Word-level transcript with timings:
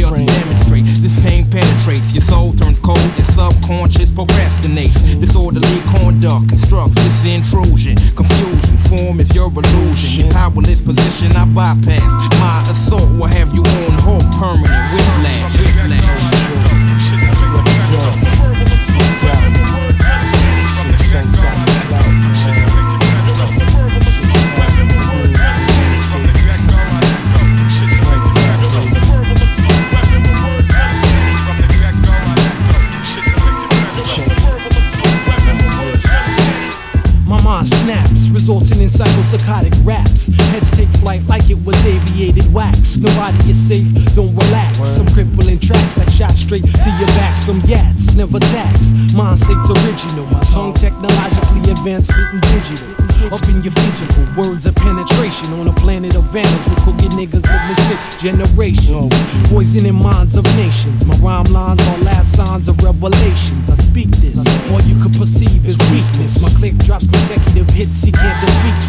Feel 0.00 0.16
to 0.16 0.24
demonstrate. 0.24 0.86
This 1.04 1.20
pain 1.20 1.44
penetrates, 1.50 2.14
your 2.14 2.22
soul 2.22 2.54
turns 2.54 2.80
cold, 2.80 2.98
your 3.18 3.26
subconscious 3.26 4.10
procrastinates. 4.10 5.20
Disorderly 5.20 5.80
conduct 5.92 6.48
constructs 6.48 6.94
this 6.94 7.22
intrusion. 7.28 7.96
Confusion, 8.16 8.78
form 8.78 9.20
is 9.20 9.34
your 9.34 9.48
illusion. 9.52 10.24
Your 10.24 10.32
powerless 10.32 10.80
position 10.80 11.36
I 11.36 11.44
bypass. 11.44 12.10
My 12.40 12.64
assault 12.70 13.10
will 13.10 13.26
have 13.26 13.52
you 13.52 13.60
on 13.60 13.92
hold, 14.00 14.24
permanent 14.32 14.94
whiplash. 14.94 15.60
whiplash. 15.60 16.30
Resulting 38.40 38.80
in 38.80 38.88
psychopsychotic 38.88 39.74
raps. 39.84 40.28
Heads 40.48 40.70
take 40.70 40.88
flight 41.04 41.22
like 41.28 41.50
it 41.50 41.62
was 41.66 41.76
aviated 41.84 42.50
wax. 42.54 42.96
Nobody 42.96 43.50
is 43.50 43.58
safe, 43.60 43.86
don't 44.14 44.34
relax. 44.34 44.78
Some 44.88 45.06
crippling 45.08 45.60
tracks 45.60 45.96
that 45.96 46.10
shot 46.10 46.32
straight 46.32 46.64
to 46.64 46.90
your 46.98 47.08
backs 47.20 47.44
from 47.44 47.60
yats, 47.62 48.16
never 48.16 48.38
tax. 48.38 48.94
Mind 49.12 49.38
states 49.38 49.68
original, 49.84 50.24
my 50.32 50.42
song 50.42 50.72
technologically 50.72 51.70
advanced, 51.70 52.16
written 52.16 52.40
digital. 52.40 52.88
Up 53.20 53.46
in 53.48 53.62
your 53.62 53.72
physical, 53.84 54.24
words 54.34 54.64
of 54.64 54.74
penetration 54.74 55.52
on 55.52 55.68
a 55.68 55.72
planet 55.74 56.16
of 56.16 56.24
vandals 56.32 56.66
with 56.66 56.78
cooking 56.78 57.10
niggas 57.10 57.44
living 57.44 57.84
sick 57.84 58.00
generations. 58.18 59.12
Poisoning 59.50 59.94
minds 59.94 60.38
of 60.38 60.44
nations. 60.56 61.04
My 61.04 61.14
rhyme 61.18 61.52
lines 61.52 61.86
are 61.88 61.98
last 61.98 62.34
signs 62.34 62.66
of 62.68 62.82
revelations. 62.82 63.68
I 63.68 63.74
speak 63.74 64.08
this, 64.24 64.40
all 64.72 64.80
you 64.88 64.96
could 65.02 65.12
perceive 65.18 65.66
is 65.66 65.78
weakness. 65.92 66.40
My 66.40 66.48
click 66.58 66.78
drops 66.78 67.06
consecutive 67.06 67.68
hits 67.68 68.06
he 68.30 68.46
can't 68.46 68.46
defeat. 68.46 68.80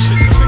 Classic 0.00 0.39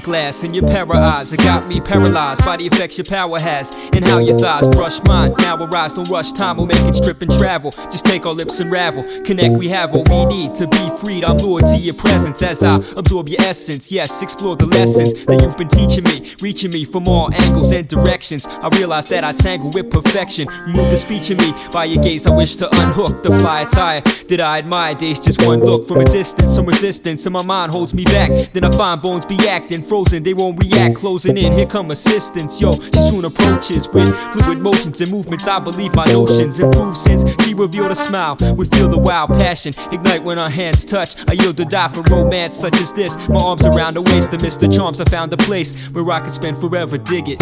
hourglass 0.00 0.44
in 0.44 0.54
your 0.54 0.66
para 0.66 0.96
eyes. 0.96 1.32
It 1.32 1.38
got 1.38 1.66
me 1.66 1.80
paralyzed 1.80 2.44
by 2.44 2.56
the 2.56 2.66
effects 2.66 2.96
your 2.98 3.04
power 3.04 3.38
has 3.38 3.70
and 3.92 4.04
how 4.04 4.18
your 4.18 4.38
thighs 4.38 4.66
brush 4.68 5.02
mine. 5.04 5.34
Now 5.38 5.56
arise, 5.56 5.94
don't 5.94 6.08
rush 6.08 6.32
time. 6.32 6.56
We'll 6.56 6.66
make 6.66 6.82
it 6.84 6.94
strip 6.94 7.22
and 7.22 7.30
travel. 7.32 7.70
Just 7.90 8.04
take 8.04 8.26
our 8.26 8.32
lips 8.32 8.60
and 8.60 8.70
ravel. 8.70 9.02
Connect, 9.22 9.54
we 9.54 9.68
have 9.68 9.92
what 9.92 10.08
we 10.08 10.24
need 10.26 10.54
to 10.56 10.66
be 10.66 10.90
freed. 10.98 11.24
I'm 11.24 11.36
lured 11.38 11.66
to 11.66 11.76
your 11.76 11.94
presence 11.94 12.42
as 12.42 12.62
I 12.62 12.76
absorb 12.96 13.28
your 13.28 13.40
essence. 13.42 13.92
Yes, 13.92 14.22
explore 14.22 14.56
the 14.56 14.66
lessons 14.66 15.24
that 15.26 15.42
you've 15.42 15.56
been 15.56 15.68
teaching 15.68 16.04
me, 16.04 16.32
reaching 16.40 16.70
me 16.70 16.84
from 16.84 17.06
all 17.06 17.32
angles 17.34 17.72
and 17.72 17.86
directions. 17.86 18.46
I 18.46 18.68
realize 18.76 19.06
that 19.08 19.24
I 19.24 19.32
tangle 19.32 19.70
with 19.70 19.90
perfection. 19.90 20.48
Remove 20.66 20.90
the 20.90 20.96
speech 20.96 21.30
in 21.30 21.36
me 21.38 21.52
by 21.72 21.84
your 21.84 22.02
gaze. 22.02 22.26
I 22.26 22.30
wish 22.30 22.56
to 22.56 22.68
unhook 22.80 23.22
the 23.22 23.30
fly 23.40 23.62
attire 23.62 24.00
that 24.00 24.40
I 24.40 24.58
admire. 24.58 24.94
Days 24.94 25.20
just 25.20 25.44
one 25.44 25.60
look 25.60 25.86
from 25.86 26.00
a 26.00 26.04
distance, 26.04 26.54
some 26.54 26.66
resistance, 26.66 27.26
and 27.26 27.32
my 27.32 27.44
mind 27.44 27.72
holds 27.72 27.94
me 27.94 28.04
back. 28.04 28.30
Then 28.52 28.64
I 28.64 28.70
find 28.70 29.00
bones 29.00 29.26
be 29.26 29.36
acting 29.48 29.82
frozen, 29.90 30.22
they 30.22 30.34
won't 30.34 30.56
react. 30.62 30.94
Closing 30.94 31.36
in, 31.36 31.52
here 31.52 31.66
come 31.66 31.90
assistance. 31.90 32.60
Yo, 32.60 32.70
she 32.70 33.00
soon 33.10 33.24
approaches 33.24 33.88
with 33.88 34.08
fluid 34.32 34.60
motions 34.60 35.00
and 35.00 35.10
movements. 35.10 35.48
I 35.48 35.58
believe 35.58 35.92
my 35.96 36.04
notions 36.04 36.60
improve 36.60 36.96
since 36.96 37.24
she 37.42 37.54
revealed 37.54 37.90
a 37.90 37.96
smile. 37.96 38.36
We 38.56 38.66
feel 38.66 38.86
the 38.88 38.98
wild 38.98 39.30
passion 39.30 39.74
ignite 39.90 40.22
when 40.22 40.38
our 40.38 40.48
hands 40.48 40.84
touch. 40.84 41.16
I 41.28 41.32
yield 41.32 41.56
to 41.56 41.64
die 41.64 41.88
for 41.88 42.02
romance 42.02 42.56
such 42.56 42.80
as 42.80 42.92
this. 42.92 43.16
My 43.28 43.40
arms 43.40 43.66
around 43.66 43.94
the 43.94 44.02
waist, 44.02 44.32
amidst 44.32 44.60
the 44.60 44.68
charms, 44.68 45.00
I 45.00 45.06
found 45.06 45.32
a 45.32 45.36
place 45.36 45.74
where 45.88 46.08
I 46.08 46.20
could 46.20 46.34
spend 46.34 46.56
forever. 46.58 46.96
Dig 46.96 47.28
it. 47.28 47.40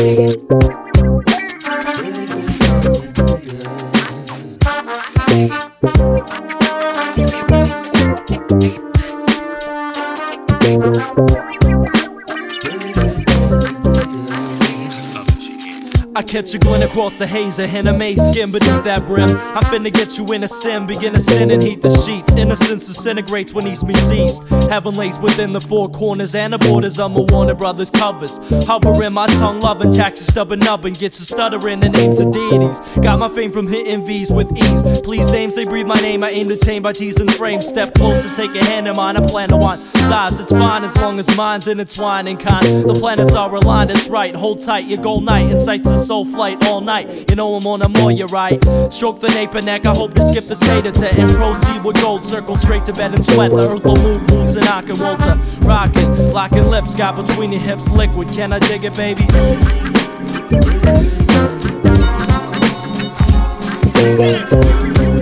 I 0.00 0.67
catch 16.28 16.54
a 16.54 16.58
glint 16.58 16.84
across 16.84 17.16
the 17.16 17.26
haze, 17.26 17.58
a 17.58 17.64
anime 17.64 18.16
skin 18.16 18.52
beneath 18.52 18.84
that 18.84 19.06
brim. 19.06 19.30
I'm 19.30 19.62
finna 19.64 19.92
get 19.92 20.18
you 20.18 20.26
in 20.32 20.44
a 20.44 20.48
sim, 20.48 20.86
begin 20.86 21.14
to 21.14 21.20
sin 21.20 21.50
and 21.50 21.62
heat 21.62 21.80
the 21.80 21.90
sheets. 22.04 22.30
Innocence 22.34 22.86
disintegrates 22.86 23.54
when 23.54 23.66
East 23.66 23.84
meets 23.84 24.10
East. 24.12 24.42
Heaven 24.68 24.94
lays 24.94 25.18
within 25.18 25.54
the 25.54 25.60
four 25.60 25.88
corners 25.88 26.34
and 26.34 26.52
the 26.52 26.58
borders 26.58 27.00
of 27.00 27.12
my 27.12 27.24
Warner 27.30 27.54
Brothers 27.54 27.90
covers. 27.90 28.38
Hovering 28.66 29.14
my 29.14 29.26
tongue, 29.26 29.60
loving 29.60 29.90
taxes, 29.90 30.26
stubborn 30.26 30.60
nubbin, 30.60 30.92
gets 30.92 31.18
a 31.20 31.24
stuttering 31.24 31.80
the 31.80 31.88
names 31.88 32.20
of 32.20 32.30
deities. 32.30 32.78
Got 33.00 33.18
my 33.18 33.30
fame 33.30 33.50
from 33.50 33.66
hitting 33.66 34.04
V's 34.04 34.30
with 34.30 34.54
ease. 34.56 35.00
Please 35.00 35.32
names, 35.32 35.54
they 35.54 35.64
breathe 35.64 35.86
my 35.86 36.00
name. 36.00 36.22
I 36.22 36.30
aim 36.30 36.48
to 36.50 36.56
tame 36.56 36.82
by 36.82 36.92
teasing 36.92 37.28
frames. 37.28 37.66
Step 37.66 37.94
closer, 37.94 38.28
take 38.34 38.54
a 38.54 38.64
hand 38.64 38.86
in 38.86 38.96
mine. 38.96 39.16
I 39.16 39.26
plan 39.26 39.48
to 39.48 39.56
want 39.56 39.80
thighs. 39.80 40.38
It's 40.38 40.52
fine 40.52 40.84
as 40.84 40.94
long 40.96 41.18
as 41.18 41.34
mine's 41.36 41.68
intertwined 41.68 42.28
and 42.28 42.38
kind. 42.38 42.66
The 42.88 42.94
planets 42.94 43.34
are 43.34 43.54
aligned, 43.54 43.90
it's 43.90 44.08
right. 44.08 44.34
Hold 44.34 44.62
tight, 44.62 44.86
your 44.86 44.98
gold 44.98 45.24
night. 45.24 45.50
incites 45.50 45.84
the 45.84 45.96
soul 45.96 46.17
flight 46.24 46.64
all 46.66 46.80
night. 46.80 47.30
You 47.30 47.36
know 47.36 47.54
I'm 47.54 47.66
on 47.66 47.82
a 47.82 47.88
you're 48.12 48.28
right. 48.28 48.62
Stroke 48.92 49.20
the 49.20 49.28
nape 49.28 49.54
and 49.54 49.66
neck. 49.66 49.86
I 49.86 49.94
hope 49.94 50.14
to 50.14 50.22
skip 50.22 50.46
the 50.46 50.56
tater 50.56 50.92
to 50.92 51.08
and 51.20 51.30
proceed 51.30 51.84
with 51.84 52.00
gold. 52.00 52.24
Circle 52.24 52.56
straight 52.56 52.84
to 52.86 52.92
bed 52.92 53.14
and 53.14 53.24
sweat. 53.24 53.50
The 53.50 53.58
earth 53.58 53.84
will 53.84 53.96
move, 53.96 54.26
boots 54.26 54.54
and 54.54 54.64
I 54.64 54.82
can 54.82 54.98
Walter. 54.98 55.38
Rockin', 55.60 56.32
locking 56.32 56.64
lips. 56.64 56.94
Got 56.94 57.16
between 57.16 57.52
your 57.52 57.60
hips 57.60 57.88
liquid. 57.88 58.28
Can 58.28 58.52
I 58.52 58.58
dig 58.58 58.84
it, 58.84 58.96
baby? 58.96 59.26
My 63.98 65.17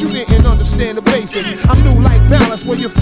you 0.00 0.08
didn't 0.08 0.46
understand 0.46 0.96
the 0.98 1.02
basics. 1.02 1.48
I'm 1.66 1.82
new 1.84 2.02
like 2.02 2.20
balance 2.30 2.64
like 2.64 2.80
aces. 2.80 2.99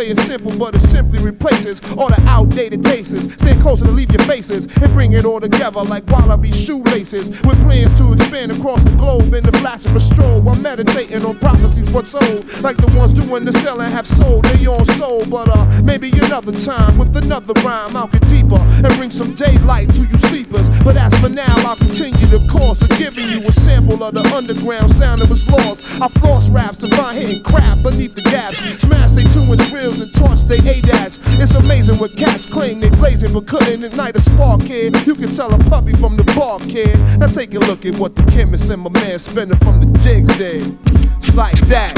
Wordplay 0.00 0.10
is 0.10 0.26
simple, 0.26 0.56
but 0.58 0.74
it 0.74 0.80
simply 0.80 1.18
replaces 1.18 1.80
all 1.96 2.08
the 2.08 2.20
outdated 2.26 2.82
tastes. 2.82 3.32
Stand 3.34 3.60
closer 3.60 3.84
to 3.84 3.90
leave 3.90 4.10
your 4.10 4.22
faces 4.22 4.66
and 4.76 4.92
bring 4.92 5.12
it 5.12 5.24
all 5.24 5.40
together 5.40 5.82
like 5.82 6.06
wallaby 6.06 6.52
shoelaces. 6.52 7.28
With 7.42 7.60
plans 7.62 7.96
to 7.98 8.12
expand 8.12 8.52
across 8.52 8.82
the 8.82 8.96
globe 8.96 9.34
in 9.34 9.44
the 9.44 9.52
flash 9.58 9.84
of 9.84 9.94
a 9.94 10.00
stroll 10.00 10.40
while 10.40 10.56
meditating 10.56 11.24
on 11.24 11.38
prophecies 11.38 11.90
foretold. 11.90 12.46
Like 12.62 12.76
the 12.76 12.92
ones 12.96 13.12
doing 13.12 13.44
the 13.44 13.52
selling 13.52 13.90
have 13.90 14.06
sold 14.06 14.44
their 14.44 14.70
own 14.70 14.86
soul. 14.86 15.24
But 15.26 15.48
uh, 15.48 15.82
maybe 15.84 16.10
another 16.12 16.52
time 16.52 16.96
with 16.96 17.16
another 17.16 17.52
rhyme, 17.60 17.96
I'll 17.96 18.08
get 18.08 18.26
deeper 18.28 18.56
and 18.56 18.88
bring 18.96 19.10
some 19.10 19.34
daylight 19.34 19.92
to 19.94 20.02
you 20.02 20.18
sleepers. 20.18 20.70
But 20.82 20.96
as 20.96 21.12
for 21.20 21.28
now, 21.28 21.54
I'll 21.66 21.76
continue 21.76 22.26
the 22.26 22.46
course 22.50 22.80
of 22.82 22.88
giving 22.96 23.28
you 23.28 23.46
a 23.46 23.52
sample 23.52 24.02
of 24.02 24.14
the 24.14 24.24
underground 24.34 24.92
sound 24.92 25.20
of 25.20 25.30
its 25.30 25.46
laws. 25.48 25.82
I 26.00 26.08
floss 26.20 26.48
raps 26.48 26.78
to 26.78 26.88
find 26.96 27.18
hidden 27.18 27.42
crap 27.42 27.82
beneath 27.82 28.14
the 28.14 28.22
gaps. 28.22 28.58
Smash 28.80 29.12
they 29.12 29.24
two 29.24 29.42
inch 29.52 29.60
reels 29.90 30.00
and 30.00 30.14
torch 30.14 30.42
they 30.42 30.58
ADATs. 30.58 31.18
It's 31.40 31.54
amazing 31.54 31.98
what 31.98 32.16
cats 32.16 32.46
claim 32.46 32.80
they 32.80 32.90
blazing, 32.90 33.32
but 33.32 33.46
couldn't 33.46 33.84
ignite 33.84 34.16
a 34.16 34.20
spark, 34.20 34.62
kid. 34.62 34.94
You 35.06 35.14
can 35.14 35.34
tell 35.34 35.52
a 35.52 35.58
puppy 35.70 35.92
from 35.94 36.16
the 36.16 36.24
bar, 36.34 36.58
kid. 36.60 36.98
Now 37.18 37.26
take 37.26 37.54
a 37.54 37.58
look 37.58 37.84
at 37.84 37.96
what 37.96 38.16
the 38.16 38.22
chemist 38.24 38.70
and 38.70 38.82
my 38.82 38.90
man 38.90 39.18
spending 39.18 39.58
from 39.58 39.80
the 39.80 39.98
jigs 39.98 40.36
did. 40.36 40.78
It's 41.18 41.36
like 41.36 41.58
that. 41.68 41.96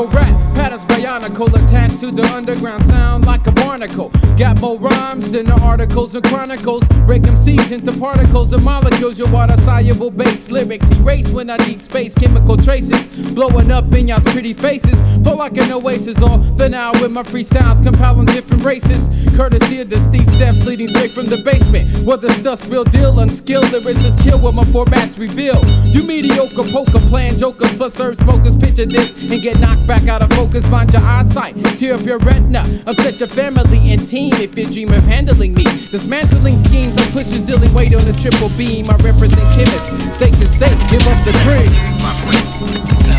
Stereophonical 0.00 0.12
rap, 0.12 0.54
patterns 0.54 0.84
bionical, 0.84 1.48
attached 1.48 2.00
to 2.00 2.10
the 2.10 2.24
underground 2.34 2.84
sound 2.86 3.26
like 3.26 3.46
a 3.46 3.52
barnacle. 3.52 4.10
Got 4.36 4.60
more 4.60 4.78
rhymes 4.78 5.30
than 5.30 5.46
the 5.46 5.60
articles 5.60 6.14
and 6.14 6.24
chronicles. 6.24 6.86
Break 7.06 7.22
them 7.22 7.36
seeds 7.36 7.70
into 7.70 7.92
particles 7.98 8.52
and 8.52 8.64
molecules. 8.64 9.18
Your 9.18 9.30
water 9.30 9.56
soluble 9.58 10.10
base 10.10 10.50
lyrics 10.50 10.90
erase 10.90 11.30
when 11.30 11.50
I 11.50 11.56
need 11.66 11.82
space. 11.82 12.14
Chemical 12.14 12.56
traces 12.56 13.06
blowing 13.32 13.70
up 13.70 13.92
in 13.92 14.08
y'all's 14.08 14.24
pretty 14.24 14.54
faces. 14.54 15.00
Feel 15.24 15.36
like 15.36 15.56
an 15.58 15.70
oasis 15.72 16.22
or 16.22 16.38
the 16.56 16.68
now 16.68 16.92
with 16.92 17.10
my 17.10 17.22
freestyles 17.22 17.82
compiling 17.82 18.26
different 18.26 18.64
races. 18.64 19.08
Courtesy 19.36 19.80
of 19.80 19.90
the 19.90 20.00
steep 20.00 20.26
steps 20.28 20.64
leading 20.64 20.88
straight 20.88 21.12
from 21.12 21.26
the 21.26 21.38
basement. 21.38 22.06
Where 22.06 22.16
the 22.16 22.32
stuff's 22.32 22.66
real 22.66 22.84
deal, 22.84 23.18
unskilled 23.20 23.66
lyricists 23.66 24.20
kill 24.22 24.38
what 24.38 24.54
my 24.54 24.64
formats 24.64 25.18
reveal. 25.18 25.62
You 25.84 26.02
mediocre 26.04 26.64
poker 26.72 27.00
playing 27.08 27.38
jokers 27.38 27.74
plus 27.74 27.98
herb 28.00 28.16
smokers. 28.16 28.56
Picture 28.56 28.86
this 28.86 29.12
and 29.12 29.42
get 29.42 29.60
knocked 29.60 29.86
back 29.86 30.08
out 30.08 30.22
of 30.22 30.30
focus. 30.30 30.66
Find 30.66 30.92
your 30.92 31.02
eyesight, 31.02 31.54
tear 31.76 31.94
up 31.94 32.02
your 32.02 32.18
retina. 32.18 32.64
Upset 32.86 33.20
your 33.20 33.28
family 33.28 33.92
and 33.92 34.06
team 34.08 34.34
if 34.34 34.56
you 34.56 34.66
dream 34.66 34.92
of 34.92 35.04
handling 35.04 35.54
me. 35.54 35.64
Dismantling 35.90 36.58
schemes, 36.58 36.96
I'm 36.96 37.12
pushing 37.12 37.44
dealing 37.44 37.72
weight 37.74 37.94
on 37.94 38.04
the 38.04 38.12
triple 38.14 38.48
beam. 38.56 38.88
I 38.88 38.96
represent 38.96 39.48
chemists, 39.54 40.14
state 40.14 40.34
to 40.34 40.46
state, 40.46 40.78
give 40.90 41.06
up 41.08 41.24
the 41.24 41.32
dream. 41.44 43.09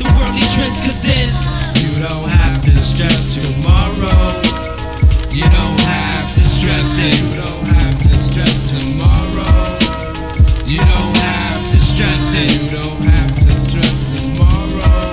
The 0.00 0.08
worldly 0.16 0.40
trends 0.56 0.80
Cause 0.80 1.00
then 1.04 1.28
You 1.84 1.92
don't 2.00 2.28
have 2.28 2.64
to 2.64 2.78
stress 2.78 3.36
tomorrow. 3.36 4.40
You 5.28 5.44
don't 5.52 5.80
have 5.84 6.34
to 6.34 6.44
stress 6.48 6.98
it. 6.98 7.20
You 7.20 7.36
don't 7.36 7.66
have 7.76 7.98
to 8.08 8.14
stress 8.16 8.72
tomorrow. 8.72 9.76
You 10.64 10.80
don't 10.80 11.16
have 11.16 11.60
to 11.72 11.80
stress 11.80 12.32
it. 12.34 12.48
You 12.56 12.80
don't 12.80 13.00
have 13.12 13.34
to 13.44 13.52
stress 13.52 13.98
tomorrow. 14.12 15.12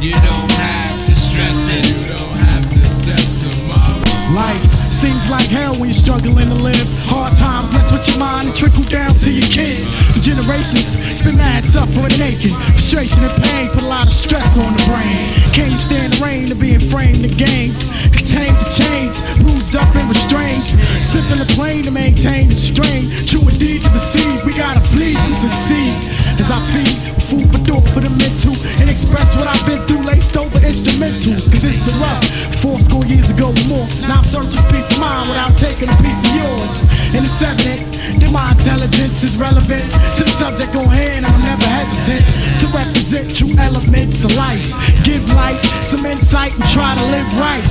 You 0.00 0.14
don't 0.22 0.52
have 0.62 0.96
to 1.06 1.14
stress 1.14 1.58
it. 1.74 1.82
You 1.90 2.06
don't 2.14 2.36
have 2.46 2.66
to 2.70 2.86
stress 2.86 3.26
tomorrow. 3.42 4.34
Life 4.34 4.74
seems 4.92 5.28
like 5.30 5.48
hell 5.48 5.74
when 5.76 5.90
you're 5.90 6.02
struggling 6.06 6.46
to 6.46 6.54
live. 6.54 6.86
Hard 7.10 7.34
times 7.36 7.72
mess 7.72 7.90
with 7.90 8.06
your 8.08 8.18
mind 8.18 8.48
and 8.48 8.56
trickle 8.56 8.84
down 8.84 9.12
to 9.26 9.30
your 9.30 9.48
kids. 9.48 9.87
Generations, 10.28 10.92
spend 11.00 11.38
mad 11.38 11.64
suffering 11.64 12.12
and 12.12 12.20
aching. 12.20 12.52
Frustration 12.76 13.24
and 13.24 13.42
pain 13.44 13.70
put 13.70 13.82
a 13.84 13.88
lot 13.88 14.04
of 14.04 14.12
stress 14.12 14.58
on 14.58 14.76
the 14.76 14.82
brain. 14.84 15.16
Can't 15.56 15.72
you 15.72 15.78
stand 15.80 16.12
the 16.12 16.20
rain 16.22 16.52
of 16.52 16.60
being 16.60 16.84
framed 16.84 17.24
the 17.24 17.32
game? 17.32 17.72
Contain 18.12 18.52
the 18.60 18.68
chains, 18.68 19.24
bruised 19.40 19.74
up 19.74 19.88
and 19.96 20.04
restrained. 20.04 20.60
Sipping 21.00 21.40
the 21.40 21.48
plane 21.56 21.82
to 21.84 21.92
maintain 21.92 22.48
the 22.48 22.54
strain. 22.54 23.08
True 23.24 23.40
indeed 23.48 23.80
to 23.80 23.90
receive, 23.96 24.44
we 24.44 24.52
gotta 24.52 24.84
bleed 24.92 25.16
to 25.16 25.34
succeed. 25.40 25.96
As 26.38 26.50
I 26.50 26.58
feed 26.72 26.96
food 27.18 27.46
for 27.50 27.60
thought 27.66 27.86
for 27.90 28.00
the 28.00 28.10
mental 28.10 28.54
and 28.80 28.88
express 28.88 29.34
what 29.36 29.46
I've 29.46 29.64
been 29.66 29.82
through, 29.86 30.06
laced 30.06 30.36
over 30.36 30.58
instrumentals. 30.62 31.50
Cause 31.50 31.64
it's 31.66 31.82
a 31.84 31.94
rough 31.98 32.24
four 32.62 32.78
score 32.80 33.04
years 33.06 33.30
ago 33.30 33.50
or 33.50 33.64
more. 33.66 33.86
Now 34.06 34.22
I'm 34.22 34.24
searching 34.24 34.62
peace 34.70 34.88
of 34.94 35.00
mind 35.00 35.28
without 35.28 35.54
taking 35.58 35.90
a 35.90 35.96
piece 35.98 36.22
of 36.24 36.32
yours. 36.38 36.74
And 37.14 37.24
it's 37.24 37.40
evident 37.42 38.22
that 38.22 38.30
my 38.32 38.52
intelligence 38.52 39.24
is 39.24 39.36
relevant 39.36 39.84
to 40.16 40.22
the 40.24 40.34
subject 40.34 40.74
on 40.76 40.88
hand. 40.88 41.26
I'm 41.26 41.42
never 41.42 41.66
hesitant 41.66 42.24
to 42.62 42.66
represent 42.70 43.34
true 43.34 43.54
elements 43.58 44.24
of 44.24 44.32
life. 44.36 44.70
Give 45.04 45.22
light, 45.34 45.60
some 45.82 46.06
insight, 46.06 46.54
and 46.54 46.64
try 46.70 46.94
to 46.94 47.04
live 47.10 47.28
right. 47.38 47.66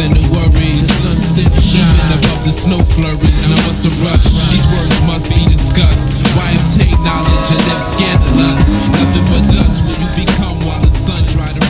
and 0.00 0.14
the 0.14 0.22
worries, 0.30 0.86
The 0.86 0.94
sun 0.94 1.20
still 1.20 1.50
shining 1.58 2.18
above 2.18 2.44
the 2.44 2.52
snow 2.52 2.78
flurries. 2.94 3.48
Now 3.50 3.58
what's 3.66 3.82
the 3.82 3.90
rush? 4.02 4.26
These 4.50 4.66
words 4.70 4.98
must 5.02 5.34
be 5.34 5.42
discussed. 5.46 6.22
Why 6.38 6.54
obtain 6.54 6.94
knowledge 7.02 7.48
and 7.50 7.62
live 7.66 7.82
scandalous? 7.82 8.62
Nothing 8.94 9.26
but 9.26 9.44
dust 9.50 9.74
will 9.86 9.98
you 9.98 10.10
become 10.26 10.56
while 10.66 10.80
the 10.82 10.90
sun 10.90 11.24
dry 11.34 11.52
to 11.52 11.67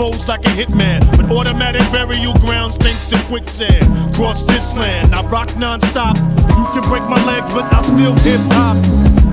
foes 0.00 0.28
like 0.28 0.44
a 0.46 0.48
hitman. 0.48 1.00
But 1.16 1.30
automatic 1.30 1.82
burial 1.92 2.32
grounds 2.34 2.78
thanks 2.78 3.04
to 3.06 3.18
quicksand. 3.28 3.84
Cross 4.14 4.44
this 4.44 4.74
land, 4.74 5.14
I 5.14 5.22
rock 5.26 5.54
non-stop. 5.58 6.16
You 6.16 6.66
can 6.72 6.88
break 6.88 7.04
my 7.04 7.22
legs, 7.26 7.52
but 7.52 7.64
I'll 7.72 7.84
still 7.84 8.14
hip 8.24 8.40
hop. 8.52 8.76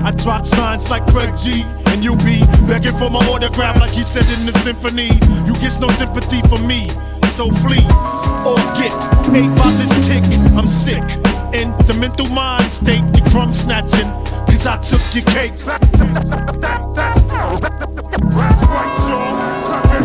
I 0.04 0.10
drop 0.12 0.46
signs 0.46 0.90
like 0.90 1.06
Craig 1.06 1.34
G, 1.34 1.64
and 1.86 2.04
you 2.04 2.16
be 2.16 2.44
begging 2.68 2.92
for 3.00 3.08
my 3.08 3.20
autograph 3.32 3.80
like 3.80 3.92
he 3.92 4.02
said 4.02 4.26
in 4.38 4.44
the 4.44 4.52
symphony. 4.52 5.10
You 5.46 5.54
get 5.54 5.80
no 5.80 5.88
sympathy 5.88 6.40
for 6.48 6.60
me, 6.62 6.88
so 7.24 7.50
flee 7.50 7.84
or 8.44 8.60
get 8.76 8.92
ate 9.32 9.52
by 9.56 9.72
this 9.80 9.92
tick. 10.06 10.24
I'm 10.56 10.68
sick 10.68 11.04
in 11.56 11.72
the 11.88 11.96
mental 11.98 12.28
mind 12.28 12.70
state. 12.70 13.04
You 13.16 13.22
crumb 13.30 13.54
snatching, 13.54 14.10
cause 14.44 14.66
I 14.66 14.76
took 14.84 15.02
your 15.14 15.24
cake. 15.32 15.56
That's 16.94 17.27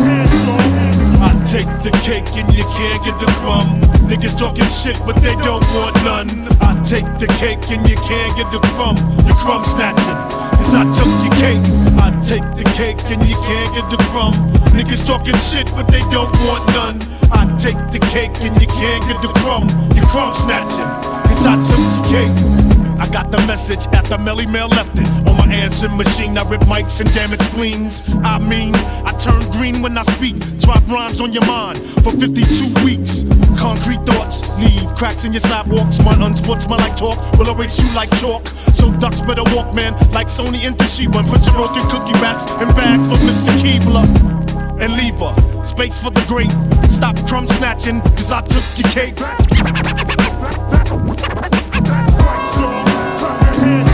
I 0.04 1.32
take 1.48 1.68
the 1.80 1.90
cake 2.04 2.28
and 2.36 2.52
you 2.52 2.64
can't 2.76 3.00
get 3.04 3.16
the 3.18 3.26
crumb. 3.40 3.80
Niggas 4.04 4.38
talking 4.38 4.68
shit, 4.68 5.00
but 5.06 5.16
they 5.24 5.34
don't 5.40 5.64
want 5.72 5.96
none. 6.04 6.28
I 6.60 6.76
take 6.84 7.08
the 7.16 7.26
cake 7.40 7.64
and 7.72 7.88
you 7.88 7.96
can't 8.04 8.36
get 8.36 8.52
the 8.52 8.60
crumb. 8.76 8.96
You 9.24 9.34
crumb 9.40 9.64
snatching, 9.64 10.18
cause 10.60 10.74
I 10.76 10.84
took 10.92 11.08
your 11.24 11.34
cake. 11.40 11.64
I 11.96 12.12
take 12.20 12.44
the 12.52 12.68
cake 12.76 13.00
and 13.08 13.24
you 13.24 13.36
can't 13.48 13.70
get 13.72 13.88
the 13.88 13.96
crumb. 14.12 14.34
Niggas 14.76 15.06
talking 15.06 15.36
shit, 15.40 15.72
but 15.72 15.88
they 15.88 16.04
don't 16.12 16.32
want 16.44 16.68
none. 16.76 17.00
I 17.32 17.48
take 17.56 17.80
the 17.88 18.00
cake 18.12 18.36
and 18.44 18.52
you 18.60 18.68
can't 18.68 19.02
get 19.08 19.22
the 19.22 19.32
crumb. 19.40 19.64
You 19.96 20.02
crumb 20.12 20.34
snatching, 20.34 20.90
cause 21.24 21.46
I 21.48 21.56
took 21.64 21.84
the 21.96 22.02
cake. 22.12 22.36
I 23.00 23.08
got 23.08 23.30
the 23.30 23.38
message 23.46 23.86
after 23.96 24.16
Melle 24.18 24.46
Mel 24.52 24.68
left 24.68 24.98
it. 24.98 25.23
Answering 25.54 25.96
machine, 25.96 26.36
I 26.36 26.42
rip 26.50 26.62
mics 26.62 27.00
and 27.00 27.08
damage 27.14 27.40
spleens. 27.40 28.12
I 28.24 28.38
mean, 28.38 28.74
I 29.06 29.12
turn 29.12 29.40
green 29.52 29.82
when 29.82 29.96
I 29.96 30.02
speak. 30.02 30.36
Drop 30.58 30.84
rhymes 30.88 31.20
on 31.20 31.32
your 31.32 31.46
mind 31.46 31.78
for 32.02 32.10
52 32.10 32.74
weeks. 32.84 33.24
Concrete 33.56 34.02
thoughts 34.02 34.58
leave 34.58 34.92
cracks 34.96 35.24
in 35.24 35.32
your 35.32 35.40
sidewalks. 35.40 36.02
My 36.04 36.14
unsportsmanlike 36.26 36.96
talk 36.96 37.18
will 37.38 37.48
erase 37.54 37.78
you 37.82 37.88
like 37.94 38.10
chalk. 38.18 38.42
So 38.74 38.92
ducks 38.98 39.22
better 39.22 39.44
walk, 39.54 39.72
man, 39.72 39.94
like 40.10 40.26
Sony 40.26 40.66
and 40.66 40.76
Toshiba. 40.76 41.16
And 41.22 41.28
put 41.28 41.46
your 41.46 41.54
broken 41.54 41.82
cookie 41.88 42.18
wraps 42.20 42.50
in 42.60 42.68
bags 42.74 43.06
for 43.06 43.18
Mr. 43.22 43.54
Keebler. 43.62 44.04
And 44.82 44.92
leave 44.96 45.22
space 45.64 46.02
for 46.02 46.10
the 46.10 46.24
great. 46.26 46.50
Stop 46.90 47.16
crumb 47.28 47.46
snatching, 47.46 48.00
cause 48.00 48.32
I 48.32 48.40
took 48.42 48.64
your 48.76 48.90
cake. 48.90 49.20
I 53.66 53.93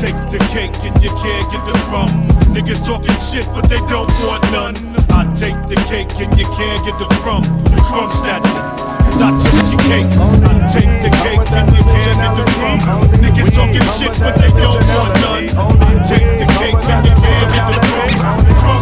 take 0.00 0.16
the 0.32 0.40
cake 0.48 0.72
and 0.88 0.96
you 1.04 1.12
can't 1.20 1.44
get 1.52 1.60
the 1.68 1.76
crumb. 1.84 2.08
Niggas 2.56 2.80
talking 2.80 3.12
shit, 3.20 3.44
but 3.52 3.68
they 3.68 3.76
don't 3.84 4.08
want 4.24 4.40
none. 4.48 4.72
I 5.12 5.28
take 5.36 5.60
the 5.68 5.76
cake 5.92 6.08
and 6.16 6.32
you 6.40 6.48
can't 6.56 6.80
get 6.88 6.96
the 6.96 7.04
crumb. 7.20 7.44
You 7.68 7.76
crumb 7.84 8.08
snatching. 8.08 8.64
Cause 9.04 9.20
I 9.20 9.28
took 9.36 9.60
your 9.68 9.82
cake. 9.92 10.08
I 10.16 10.64
take 10.72 10.92
the 11.04 11.12
cake 11.20 11.44
and 11.52 11.68
you 11.76 11.84
can't 11.84 12.16
get 12.16 12.32
the 12.32 12.44
crumb. 12.56 12.80
Niggas 13.20 13.52
talking 13.52 13.84
shit, 13.92 14.16
but 14.24 14.40
they 14.40 14.48
don't 14.56 14.80
want 14.88 15.12
none. 15.20 15.52
I 15.52 16.00
take 16.08 16.32
the 16.40 16.48
cake 16.56 16.80
and 16.80 17.04
you 17.04 17.14
can't 17.20 17.52
get 17.52 17.68
the 17.68 17.80
crumb. 18.16 18.40
You 18.40 18.54
crumb 18.56 18.80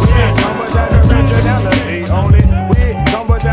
originality 1.11 2.07
only. 2.15 2.43
We 2.71 2.95
come 3.11 3.27
with 3.27 3.43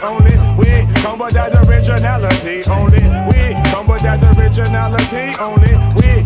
only. 0.00 0.36
We 0.56 0.88
come 1.04 1.18
with 1.18 1.34
that 1.36 1.52
originality 1.68 2.64
only. 2.64 3.04
We 3.28 3.69
that 4.02 4.20
originality 4.38 5.36
only. 5.38 5.74
We. 5.96 6.24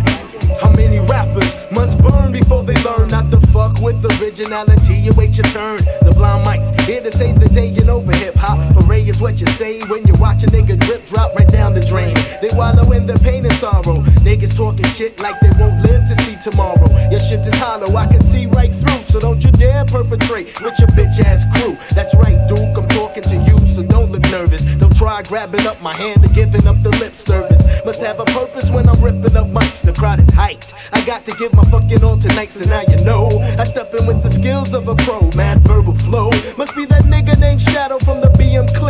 How 0.60 0.70
many 0.70 1.00
rappers 1.00 1.56
must 1.72 1.98
burn 1.98 2.32
before 2.32 2.62
they 2.62 2.76
learn 2.82 3.08
not 3.08 3.30
to 3.32 3.43
fuck 3.54 3.78
with 3.80 4.04
originality? 4.20 4.94
You 4.94 5.12
wait 5.14 5.38
your 5.38 5.46
turn. 5.54 5.78
The 6.02 6.12
blind 6.12 6.44
mics 6.44 6.68
here 6.82 7.00
to 7.00 7.12
save 7.12 7.38
the 7.38 7.48
day 7.48 7.68
and 7.78 7.88
over 7.88 8.10
hip 8.16 8.34
hop. 8.34 8.58
Array 8.82 9.02
is 9.06 9.20
what 9.20 9.40
you 9.40 9.46
say 9.46 9.78
when 9.86 10.04
you 10.08 10.14
watch 10.14 10.42
a 10.42 10.46
nigga 10.46 10.76
drip 10.76 11.06
drop 11.06 11.32
right 11.36 11.46
down 11.46 11.72
the 11.72 11.84
drain. 11.86 12.16
They 12.42 12.50
wallow 12.58 12.90
in 12.90 13.06
the 13.06 13.14
pain 13.20 13.46
and 13.46 13.54
sorrow. 13.54 14.02
Niggas 14.26 14.56
talking 14.56 14.90
shit 14.98 15.20
like 15.20 15.38
they 15.38 15.52
won't 15.56 15.80
live 15.86 16.02
to 16.10 16.16
see 16.24 16.36
tomorrow. 16.42 16.88
Your 17.12 17.20
shit 17.20 17.46
is 17.46 17.54
hollow, 17.54 17.94
I 17.94 18.06
can 18.08 18.22
see 18.22 18.46
right 18.46 18.74
through. 18.74 19.02
So 19.04 19.20
don't 19.20 19.42
you 19.44 19.52
dare 19.52 19.84
perpetrate 19.84 20.46
with 20.60 20.76
your 20.80 20.90
bitch 20.98 21.20
ass 21.22 21.46
crew. 21.54 21.78
That's 21.94 22.12
right, 22.16 22.36
Duke, 22.48 22.74
I'm 22.76 22.88
talking 22.88 23.22
to 23.22 23.36
you, 23.46 23.56
so 23.66 23.84
don't 23.84 24.10
look 24.10 24.26
nervous. 24.32 24.64
Don't 24.82 24.96
try 24.96 25.22
grabbing 25.22 25.64
up 25.66 25.80
my 25.80 25.94
hand 25.94 26.24
and 26.24 26.34
giving 26.34 26.66
up 26.66 26.82
the 26.82 26.90
lip 26.98 27.14
service. 27.14 27.62
Must 27.84 28.00
have 28.02 28.18
a 28.18 28.24
purpose 28.24 28.68
when 28.70 28.88
I'm 28.88 29.00
ripping 29.00 29.36
up 29.36 29.46
mics. 29.46 29.82
The 29.82 29.92
crowd 29.92 30.18
is 30.18 30.28
hyped. 30.28 30.74
I 30.92 31.04
got 31.04 31.24
to 31.26 31.32
give 31.36 31.52
my 31.54 31.64
fucking 31.64 32.02
all 32.02 32.18
tonight, 32.18 32.50
so 32.50 32.68
now 32.68 32.82
you 32.88 33.04
know. 33.04 33.43
I 33.58 33.64
step 33.64 33.92
in 33.94 34.06
with 34.06 34.22
the 34.22 34.30
skills 34.30 34.74
of 34.74 34.88
a 34.88 34.94
pro, 34.94 35.30
mad 35.36 35.58
verbal 35.60 35.94
flow. 35.94 36.30
Must 36.56 36.74
be 36.74 36.84
that 36.86 37.04
nigga 37.04 37.38
named 37.38 37.60
Shadow 37.60 37.98
from 37.98 38.20
the 38.20 38.28
BM 38.38 38.66
click. 38.74 38.83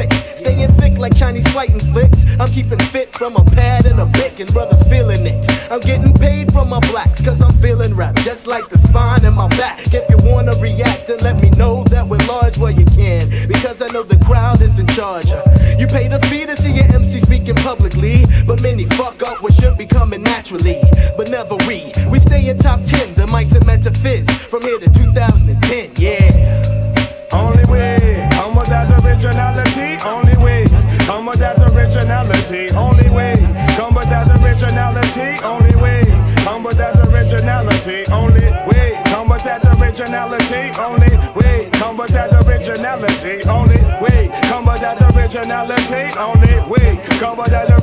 Like 1.05 1.19
Chinese 1.19 1.47
fighting 1.53 1.81
flicks. 1.93 2.25
I'm 2.41 2.49
keeping 2.49 2.79
fit 2.79 3.13
from 3.13 3.37
a 3.37 3.45
pad 3.45 3.85
and 3.85 4.01
a 4.01 4.07
bic, 4.07 4.41
and 4.41 4.51
brothers 4.55 4.83
feeling 4.85 5.27
it. 5.27 5.47
I'm 5.71 5.81
getting 5.81 6.15
paid 6.15 6.51
from 6.51 6.71
my 6.71 6.81
blacks, 6.81 7.21
cause 7.21 7.43
I'm 7.43 7.53
feeling 7.61 7.95
rap, 7.95 8.15
just 8.23 8.47
like 8.47 8.71
the 8.71 8.79
spine 8.79 9.23
in 9.23 9.35
my 9.35 9.49
back. 9.49 9.81
If 9.93 10.09
you 10.09 10.17
wanna 10.23 10.55
react 10.63 11.11
and 11.11 11.21
let 11.21 11.43
me 11.43 11.51
know 11.51 11.85
that 11.91 12.09
we're 12.09 12.25
large, 12.27 12.57
well, 12.57 12.71
you 12.71 12.87
can. 12.87 13.29
Because 13.47 13.83
I 13.83 13.89
know 13.89 14.03
the 14.03 14.17
crowd 14.25 14.63
is 14.63 14.79
in 14.79 14.87
charge. 14.97 15.31
Uh, 15.31 15.43
You 15.79 15.87
pay 15.87 16.09
the 16.09 16.21
fee 16.29 16.47
to 16.47 16.57
see 16.57 16.73
your 16.73 16.87
MC 16.87 17.21
speaking 17.21 17.57
publicly, 17.57 18.25
but 18.47 18.63
many 18.63 18.87
fuck 18.97 19.23
up 19.23 19.43
what 19.43 19.53
should 19.53 19.77
be 19.77 19.85
coming 19.85 20.23
naturally. 20.23 20.81
But 21.19 21.29
never 21.29 21.57
we. 21.69 21.93
We 22.09 22.19
stay 22.19 22.49
in 22.49 22.57
top 22.57 22.81
10, 22.83 23.13
the 23.13 23.27
mics 23.27 23.55
are 23.55 23.65
meant 23.67 23.83
to 23.83 23.91
fizz. 23.91 24.27
From 24.49 24.63
here 24.63 24.79
to 24.79 24.89
2010, 24.89 25.91
yeah. 25.97 26.54
Originality. 39.95 40.77
Only 40.79 41.17
way, 41.35 41.69
come 41.73 41.97
with 41.97 42.11
that 42.11 42.33
originality. 42.47 43.47
Only 43.49 43.79
way, 44.03 44.29
come 44.43 44.67
with 44.67 44.81
that 44.81 45.01
originality. 45.15 46.19
Only 46.19 46.55
way, 46.69 46.99
come 47.19 47.39
with 47.39 47.47
that 47.49 47.75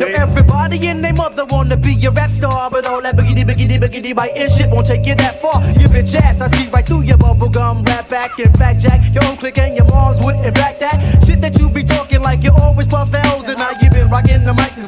it. 0.00 0.16
Now 0.16 0.22
everybody 0.22 0.86
and 0.88 1.04
their 1.04 1.12
mother 1.12 1.44
wanna 1.46 1.76
be 1.76 1.94
a 2.06 2.10
rap 2.10 2.30
star, 2.30 2.70
but 2.70 2.86
all 2.86 3.00
that 3.02 3.16
biggity 3.16 3.44
biggity 3.44 3.78
biggity 3.78 4.14
bite 4.14 4.32
and 4.34 4.50
shit 4.50 4.70
won't 4.70 4.86
take 4.86 5.06
you 5.06 5.14
that 5.16 5.40
far. 5.40 5.62
You 5.78 5.88
bitch 5.88 6.14
ass, 6.14 6.40
I 6.40 6.48
see 6.48 6.68
right 6.70 6.86
through 6.86 7.02
your 7.02 7.18
bubblegum 7.18 7.86
rap 7.86 8.08
back 8.08 8.38
and 8.38 8.52
fact 8.58 8.80
jack. 8.80 9.00
Your 9.14 9.24
own 9.26 9.36
clique 9.36 9.58
and 9.58 9.76
your 9.76 9.86
mom's 9.86 10.24
wouldn't 10.24 10.54
back 10.54 10.78
that 10.80 11.24
shit 11.24 11.40
that 11.40 11.58
you 11.58 11.68
be 11.70 11.82
talking 11.82 12.22
like 12.22 12.42
you 12.42 12.50
always 12.52 12.86
puff 12.86 13.12
L's, 13.12 13.48
and 13.48 13.58
now 13.58 13.70
you 13.80 13.90
been 13.90 14.10
rocking 14.10 14.44
the 14.44 14.52
mics 14.52 14.79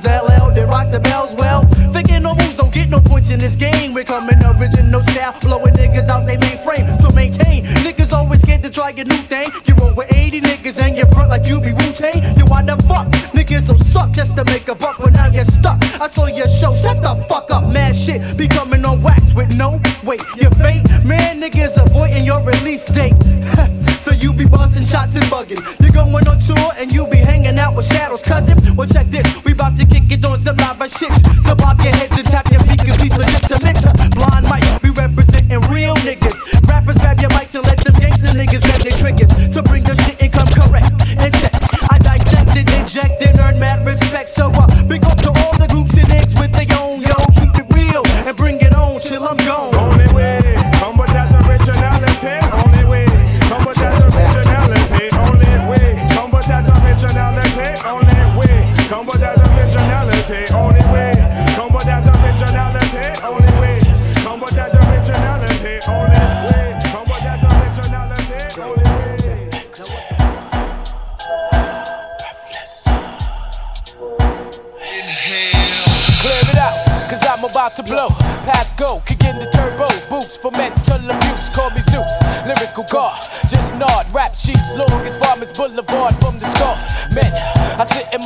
in 3.32 3.38
this 3.38 3.56
game. 3.56 3.94
We're 3.94 4.04
coming 4.04 4.36
original 4.44 5.00
style, 5.00 5.34
blowing 5.40 5.74
niggas 5.74 6.08
out 6.08 6.26
they 6.26 6.36
mainframe. 6.36 7.00
So 7.00 7.10
maintain, 7.10 7.64
niggas 7.64 8.12
always 8.12 8.42
scared 8.42 8.62
to 8.62 8.70
try 8.70 8.90
a 8.90 9.04
new 9.04 9.22
thing. 9.32 9.48
You 9.64 9.74
roll 9.74 9.94
with 9.94 10.12
80 10.12 10.40
niggas 10.42 10.80
and 10.80 10.96
you 10.96 11.06
front 11.06 11.30
like 11.30 11.46
you 11.46 11.60
be 11.60 11.72
Tang. 11.92 12.22
You 12.36 12.44
why 12.46 12.62
the 12.62 12.76
fuck? 12.88 13.06
Niggas 13.32 13.68
will 13.68 13.78
suck 13.78 14.12
just 14.12 14.36
to 14.36 14.44
make 14.44 14.68
a 14.68 14.74
buck, 14.74 14.98
but 14.98 15.12
now 15.12 15.26
you're 15.26 15.44
stuck. 15.44 15.78
I 16.00 16.08
saw 16.08 16.26
your 16.26 16.48
show, 16.48 16.74
shut 16.74 17.00
the 17.00 17.14
fuck 17.28 17.50
up, 17.50 17.64
mad 17.72 17.96
shit. 17.96 18.20
Be 18.36 18.46
coming 18.48 18.84
on 18.84 19.02
wax 19.02 19.34
with 19.34 19.56
no 19.56 19.80
weight. 20.04 20.22
Your 20.40 20.50
fate, 20.52 20.84
man, 21.04 21.40
niggas 21.40 21.76
avoiding 21.84 22.24
your 22.24 22.42
release 22.44 22.86
date. 22.86 23.16
so 24.00 24.12
you 24.12 24.32
be 24.32 24.44
busting 24.44 24.84
shots 24.84 25.14
and 25.16 25.24
bugging. 25.24 25.60
You're 25.80 25.92
going 25.92 26.28
on 26.28 26.38
tour 26.38 26.72
and 26.76 26.92
you 26.92 27.06
be 27.06 27.18
hanging 27.18 27.58
out 27.58 27.76
with 27.76 27.86
shadows, 27.86 28.22
cousin. 28.22 28.58
Well, 28.76 28.88
check 28.88 29.06
this, 29.06 29.26
we 29.44 29.52
about 29.52 29.76
to 29.78 29.86
kick 29.86 30.10
it 30.10 30.24
on 30.24 30.38
some 30.38 30.56
lava 30.56 30.88
shit. 30.88 31.12
So 31.42 31.54
bob 31.54 31.80
your 31.80 31.94
heads 31.94 32.18
and 32.18 32.26
tap 32.26 32.51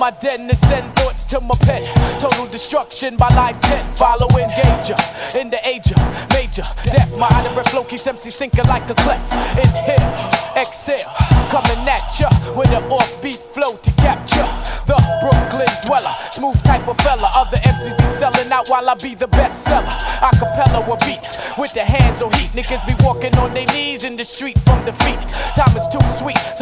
my 0.07 0.13
den 0.21 0.49
and 0.49 0.59
send 0.59 0.95
thoughts 0.95 1.25
to 1.25 1.41
my 1.41 1.57
pen. 1.63 1.83
Total 2.21 2.47
destruction 2.47 3.17
by 3.17 3.29
live 3.35 3.61
10. 3.61 3.91
Following 3.97 4.49
engager 4.51 4.95
in 5.35 5.51
the 5.51 5.59
age 5.67 5.91
of 5.91 5.99
major 6.31 6.63
death. 6.95 7.19
My 7.19 7.29
flow 7.71 7.83
keeps 7.83 8.07
MC 8.07 8.31
sinking 8.31 8.67
like 8.69 8.89
a 8.89 8.95
clef. 8.95 9.21
Inhale, 9.59 10.31
exhale, 10.57 11.11
coming 11.51 11.83
at 11.91 12.07
ya 12.21 12.31
with 12.55 12.71
an 12.71 12.85
offbeat 12.89 13.43
flow 13.51 13.77
to 13.77 13.91
capture 13.99 14.47
the 14.87 14.95
Brooklyn 15.21 15.73
dweller. 15.85 16.15
Smooth 16.31 16.63
type 16.63 16.87
of 16.87 16.97
fella. 16.99 17.29
Other 17.35 17.59
MCs 17.59 17.99
be 17.99 18.05
selling 18.05 18.53
out 18.53 18.69
while 18.69 18.89
I 18.89 18.95
be 18.95 19.17
the 19.17 19.29
best 19.29 19.65
seller. 19.65 19.97
Acapella 20.23 20.87
will 20.87 21.03
beat 21.03 21.19
with 21.59 21.75
the 21.75 21.83
hands 21.83 22.23
on 22.23 22.31
heat. 22.39 22.51
Niggas 22.55 22.87
be 22.87 22.95
walking 23.05 23.37
on 23.39 23.53
their 23.55 23.67
knees 23.75 24.05
in 24.05 24.17
the 24.17 24.25
street 24.25 24.59
from 24.61 24.85
the 24.85 24.93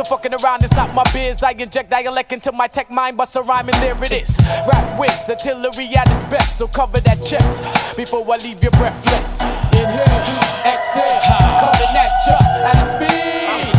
fucking 0.05 0.35
around 0.35 0.63
is 0.63 0.73
not 0.73 0.95
my 0.95 1.03
biz. 1.13 1.43
I 1.43 1.53
inject 1.53 1.91
dialect 1.91 2.33
into 2.33 2.53
my 2.53 2.67
tech 2.67 2.91
mind, 2.91 3.17
bust 3.17 3.37
a 3.37 3.43
rhyme 3.43 3.69
and 3.69 3.77
there 3.83 3.97
it 4.03 4.13
is. 4.13 4.39
Rap 4.67 4.99
whiz, 4.99 5.29
artillery 5.29 5.95
at 5.97 6.11
its 6.11 6.23
best, 6.31 6.59
so 6.59 6.69
cover 6.69 7.01
that 7.01 7.23
chest 7.23 7.65
before 7.97 8.23
I 8.33 8.37
leave 8.39 8.63
you 8.63 8.71
breathless. 8.71 9.43
Inhale, 9.73 10.25
exhale, 10.67 11.21
coming 11.61 11.97
at 11.97 12.13
ya 12.27 12.39
at 12.69 12.77
a 12.77 12.85
speed. 12.85 13.75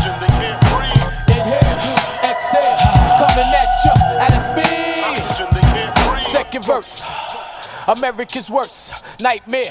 Inhale, 1.35 1.79
exhale, 2.23 2.77
coming 3.21 3.51
at 3.53 3.71
ya 3.85 3.93
at 4.19 4.33
a 4.33 4.39
speed. 4.39 6.21
Second 6.21 6.65
verse. 6.65 7.44
America's 7.87 8.49
worst 8.49 9.05
nightmare. 9.21 9.69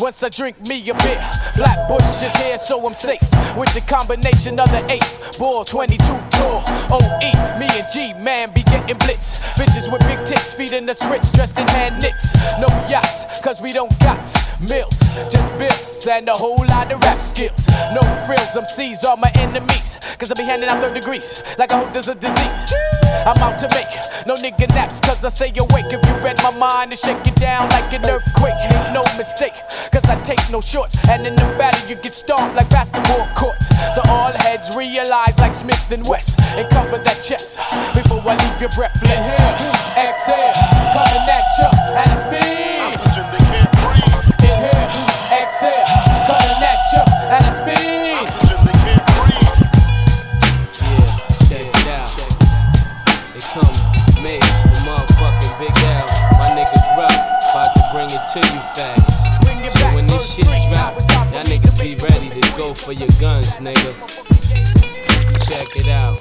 Once 0.00 0.24
I 0.24 0.28
drink 0.28 0.66
me 0.68 0.90
a 0.90 0.94
beer, 0.94 1.22
Flatbush 1.54 2.22
is 2.22 2.34
here, 2.36 2.58
so 2.58 2.80
I'm 2.80 2.86
safe 2.86 3.22
with 3.56 3.72
the 3.74 3.82
combination 3.86 4.58
of 4.58 4.68
the 4.70 4.84
eight 4.90 5.06
ball, 5.38 5.64
22 5.64 6.02
tour. 6.02 6.62
OE, 6.90 7.30
me 7.58 7.66
and 7.70 7.86
G 7.92 8.12
man 8.14 8.52
be 8.52 8.64
getting 8.64 8.98
blitz. 8.98 9.40
Bitches 9.54 9.90
with 9.92 10.02
big 10.08 10.18
tits 10.26 10.52
feeding 10.52 10.88
us 10.88 10.98
grits, 11.06 11.30
dressed 11.30 11.56
in 11.56 11.68
hand 11.68 12.02
knits. 12.02 12.34
No 12.58 12.66
yachts, 12.90 13.40
cause 13.40 13.60
we 13.60 13.72
don't 13.72 13.96
got 14.00 14.26
mills, 14.68 14.98
just 15.30 15.56
bills 15.56 16.08
and 16.10 16.28
a 16.28 16.34
whole 16.34 16.64
lot 16.66 16.90
of 16.90 17.00
rap 17.02 17.20
skills. 17.20 17.68
No 17.94 18.02
frills, 18.26 18.56
I'm 18.56 18.66
C's 18.66 19.04
are 19.04 19.16
my 19.16 19.30
enemies, 19.36 19.98
cause 20.18 20.32
I 20.32 20.34
be 20.34 20.42
handing 20.42 20.68
out 20.68 20.80
third 20.80 20.94
degrees 20.94 21.44
like 21.56 21.72
I 21.72 21.78
hope 21.78 21.92
there's 21.92 22.08
a 22.08 22.16
disease. 22.16 22.74
I'm 23.26 23.38
out 23.38 23.58
to 23.60 23.68
make 23.70 24.26
no 24.26 24.34
nigga 24.34 24.68
naps, 24.74 25.00
cause 25.00 25.24
I 25.24 25.28
stay 25.28 25.52
awake. 25.56 25.86
If 25.86 26.04
you 26.04 26.14
read 26.24 26.36
my 26.42 26.50
mind 26.50 26.90
and 26.90 26.98
shake 26.98 27.24
it 27.26 27.36
down 27.36 27.43
like 27.44 27.92
an 27.92 28.04
earthquake, 28.08 28.56
make 28.70 28.92
no 28.92 29.02
mistake, 29.18 29.52
cause 29.92 30.04
I 30.08 30.20
take 30.22 30.40
no 30.50 30.60
shorts. 30.60 30.96
And 31.10 31.26
in 31.26 31.34
the 31.34 31.44
battle, 31.58 31.88
you 31.88 31.96
get 31.96 32.14
stomped 32.14 32.56
like 32.56 32.70
basketball 32.70 33.28
courts. 33.36 33.68
So 33.94 34.00
all 34.08 34.32
heads 34.32 34.74
realize, 34.76 35.38
like 35.38 35.54
Smith 35.54 35.90
and 35.90 36.06
West, 36.08 36.40
and 36.56 36.68
cover 36.70 36.96
that 36.96 37.22
chest 37.22 37.58
before 37.94 38.22
I 38.24 38.36
leave 38.40 38.62
you 38.62 38.68
breathless. 38.74 39.36
For 62.84 62.92
your 62.92 63.08
guns, 63.18 63.46
nigga. 63.64 63.94
Check 65.48 65.74
it 65.74 65.88
out. 65.88 66.18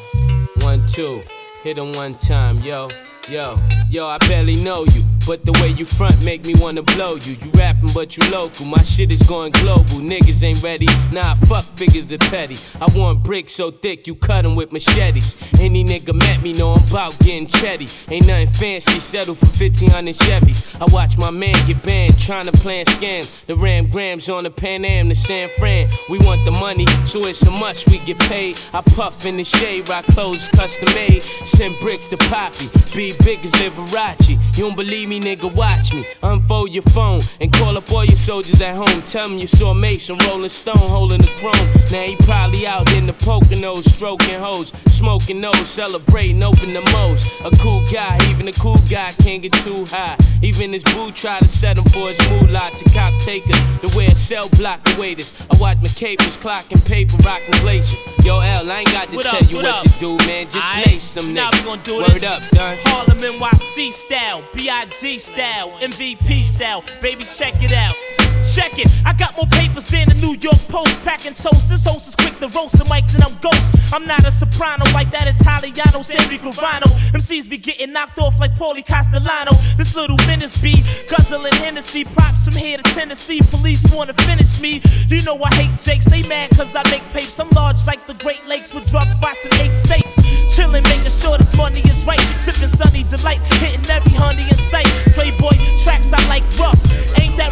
One, 0.62 0.82
two. 0.88 1.22
Hit 1.64 1.78
'em 1.78 1.94
one 1.94 2.16
time, 2.16 2.60
yo. 2.62 2.90
Yo, 3.30 3.58
yo, 3.90 4.06
I 4.06 4.18
barely 4.28 4.56
know 4.56 4.84
you, 4.84 5.02
but 5.26 5.46
the 5.46 5.54
way 5.54 5.70
you 5.70 5.86
front 5.86 6.22
make 6.26 6.46
me 6.46 6.54
wanna 6.56 6.82
blow 6.82 7.16
you. 7.16 7.38
You 7.42 7.52
rapping, 7.54 7.90
but 7.94 8.18
you 8.18 8.30
local. 8.30 8.66
My 8.66 8.84
shit 8.84 9.14
is 9.14 9.22
going 9.24 9.54
global. 9.54 10.02
Niggas 10.02 10.44
ain't 10.44 10.62
ready. 10.62 10.88
Nah, 11.14 11.36
fuck 11.48 11.64
figures 11.78 12.06
the 12.08 12.18
petty. 12.18 12.58
I 12.82 12.88
want 12.98 13.24
bricks 13.24 13.54
so 13.54 13.72
thick 13.72 14.08
you 14.08 14.16
cut 14.16 14.44
'em 14.44 14.58
with 14.58 14.74
machetes. 14.74 15.38
Any 15.58 15.86
nigga 15.86 16.14
met 16.14 16.44
me 16.44 16.52
know 16.52 16.74
I'm 16.74 16.84
about 16.90 17.18
getting 17.20 17.48
chetty. 17.48 17.88
Ain't 18.12 18.28
nothing 18.28 18.52
fancy, 18.52 19.00
settle 19.00 19.36
for 19.36 19.46
1500 19.46 20.18
Chevys. 20.18 20.66
I 20.82 20.86
watch 20.92 21.18
my 21.18 21.32
man 21.32 21.56
get 21.66 21.82
banned, 21.82 22.20
trying 22.20 22.46
to 22.48 22.52
plan 22.52 22.86
scams. 22.88 23.30
The 23.48 23.56
Ram 23.56 23.88
Grams 23.88 24.28
on 24.28 24.44
the 24.44 24.52
Pan 24.52 24.84
Am 24.84 25.08
to 25.08 25.16
San 25.16 25.48
Fran. 25.58 25.88
We 26.10 26.20
want 26.20 26.44
the 26.44 26.52
money, 26.52 26.88
so 27.06 27.26
it's 27.26 27.42
a 27.44 27.52
must 27.52 27.88
we 27.90 28.00
get 28.00 28.20
paid. 28.20 28.58
I 28.74 28.82
puff 28.82 29.26
in 29.26 29.38
the 29.38 29.46
shade, 29.46 29.88
rock 29.88 30.06
clothes 30.08 30.50
custom 30.50 30.94
made. 30.94 31.24
Send 31.54 31.80
bricks 31.80 32.08
to 32.08 32.18
Poppy, 32.18 32.68
be 32.96 33.14
big 33.24 33.46
as 33.46 33.52
Liberace. 33.52 34.30
You 34.58 34.66
don't 34.66 34.76
believe 34.76 35.08
me, 35.08 35.20
nigga, 35.20 35.54
watch 35.54 35.94
me. 35.94 36.04
Unfold 36.24 36.72
your 36.72 36.84
phone 36.84 37.22
and 37.40 37.54
call 37.54 37.78
up 37.78 37.92
all 37.92 38.04
your 38.04 38.18
soldiers 38.18 38.60
at 38.60 38.76
home. 38.76 39.02
Tell 39.04 39.30
them 39.30 39.38
you 39.38 39.46
saw 39.46 39.72
Mason 39.72 40.18
Rolling 40.28 40.50
Stone 40.50 40.78
holding 40.78 41.20
the 41.20 41.28
throne. 41.28 41.54
Now 41.92 42.08
he 42.08 42.16
probably 42.26 42.66
out 42.66 42.92
in 42.94 43.06
the 43.06 43.14
Poconos, 43.14 43.88
stroking 43.88 44.40
hoes, 44.40 44.74
smoking 44.88 45.42
those, 45.42 45.70
celebrating, 45.70 46.42
open 46.42 46.74
the 46.74 46.82
most. 46.92 47.32
A 47.46 47.56
cool 47.58 47.84
guy, 47.94 48.18
even 48.32 48.48
a 48.48 48.54
cool 48.54 48.80
guy 48.90 49.12
can't 49.22 49.44
get 49.44 49.54
too 49.54 49.86
high. 49.86 50.18
Even 50.42 50.74
his 50.74 50.84
boo 50.84 51.12
try 51.12 51.38
to 51.40 51.48
set 51.48 51.78
him 51.78 51.86
for 51.86 52.12
his 52.12 52.30
moolah 52.32 52.72
to 52.78 52.84
cop 52.90 53.14
takers. 53.22 53.62
The 53.82 53.94
way 53.96 54.08
a 54.08 54.16
cell 54.16 54.50
block 54.58 54.84
the 54.84 55.00
waiters. 55.00 55.34
I 55.52 55.58
watch 55.58 55.78
my 55.78 55.88
capers 55.88 56.36
clocking 56.36 56.84
paper, 56.88 57.16
rocking 57.18 57.62
glaciers. 57.62 58.13
Yo, 58.24 58.40
L, 58.40 58.72
I 58.72 58.80
ain't 58.80 58.92
got 58.92 59.10
to 59.10 59.16
What 59.18 59.26
tell 59.26 59.36
up, 59.36 59.50
you 59.52 59.58
what 59.58 59.66
what, 59.66 59.84
to 59.92 60.00
do, 60.00 60.18
man. 60.26 60.50
Just 60.50 60.76
lace 60.78 61.12
them 61.12 61.34
now 61.34 61.52
niggas. 61.52 61.60
we 61.60 61.66
gonna 61.66 61.84
do 61.84 61.98
Word 61.98 62.10
this. 62.12 62.24
up, 62.24 62.42
done. 62.52 62.78
Harlem 62.84 63.18
NYC 63.18 63.92
style, 63.92 64.42
B.I.G. 64.54 65.20
style, 65.20 65.72
MVP 65.80 66.44
style. 66.44 66.84
Baby, 67.02 67.26
check 67.26 67.62
it 67.62 67.74
out. 67.74 67.96
Check 68.44 68.78
it, 68.78 68.92
I 69.06 69.14
got 69.14 69.36
more 69.38 69.48
papers 69.48 69.88
than 69.88 70.10
the 70.10 70.16
New 70.16 70.36
York 70.40 70.60
Post. 70.68 71.04
Packing 71.04 71.34
toast, 71.34 71.70
this 71.70 71.86
host 71.86 72.08
is 72.08 72.16
quick 72.16 72.38
to 72.40 72.48
roast 72.50 72.80
a 72.80 72.86
mic, 72.86 73.08
then 73.08 73.24
I'm 73.24 73.36
ghost. 73.40 73.74
I'm 73.94 74.06
not 74.06 74.26
a 74.26 74.32
soprano 74.32 74.86
like 74.94 75.12
that 75.12 75.28
Italiano, 75.28 76.02
Sammy 76.02 76.38
Gravano. 76.40 76.90
MCs 77.14 77.50
be 77.50 77.58
getting 77.58 77.94
knocked 77.94 78.20
off 78.20 78.40
like 78.40 78.56
Paulie 78.56 78.86
Castellano. 78.86 79.52
This 79.78 79.96
little 79.96 80.18
menace 80.28 80.58
be 80.62 80.84
guzzling 81.08 81.54
Hennessy. 81.54 82.04
Props 82.04 82.46
from 82.46 82.56
here 82.56 82.78
to 82.78 82.84
Tennessee. 82.94 83.40
Police 83.50 83.84
wanna 83.94 84.14
finish 84.14 84.60
me. 84.60 84.82
You 85.08 85.22
know 85.24 85.38
I 85.44 85.54
hate 85.56 85.80
Jakes, 85.80 86.06
they 86.06 86.24
mad 86.28 86.50
cause 86.52 86.76
I 86.76 86.84
make 86.90 87.04
papes. 87.14 87.40
I'm 87.40 87.50
large 87.52 87.86
like 87.86 88.06
the 88.08 88.16
Great 88.16 88.46
Lakes 88.48 88.74
with 88.74 88.90
drug 88.90 89.10
spots 89.10 89.46
in 89.46 89.54
eight 89.62 89.76
states. 89.76 90.16
Chillin', 90.54 90.84
making 90.84 91.12
sure 91.12 91.38
this 91.38 91.56
money 91.56 91.82
is 91.82 92.06
right. 92.06 92.20
Sippin' 92.38 92.70
sunny 92.70 93.04
delight, 93.04 93.40
hitting 93.62 93.86
every 93.90 94.14
honey 94.14 94.44
in 94.44 94.58
sight. 94.58 94.88
Playboy 95.16 95.56
tracks 95.84 96.14
I 96.14 96.22
like 96.28 96.44
rough. 96.58 96.80
Ain't 97.20 97.38
that 97.38 97.43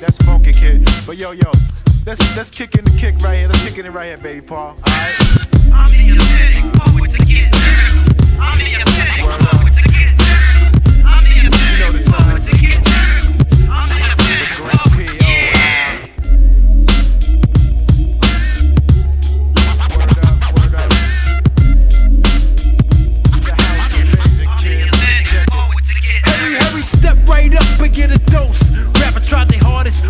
That's 0.00 0.18
funky 0.18 0.52
kid. 0.52 0.86
But 1.06 1.16
yo, 1.16 1.32
yo, 1.32 1.50
let's 2.04 2.20
let's 2.36 2.50
kick 2.50 2.74
in 2.74 2.84
the 2.84 2.90
kick 2.90 3.18
right 3.20 3.36
here. 3.36 3.48
Let's 3.48 3.64
kick 3.64 3.78
in 3.78 3.86
it 3.86 3.90
right 3.90 4.06
here, 4.06 4.18
baby 4.18 4.40
Paul. 4.40 4.76
Alright. 4.86 5.14
I'm 5.72 5.90
the 5.90 6.18
poet 6.78 7.10
to 7.12 7.24
get. 7.24 7.54
I'm 8.38 8.58
the 8.58 8.66
poet 9.46 9.72
to 9.74 9.88
get. 9.88 10.12
I'm 11.04 11.24
the 11.24 11.36
epitome 11.46 12.04
poet 12.04 12.42
to 12.42 12.50
get 12.50 12.52
down. 12.52 12.55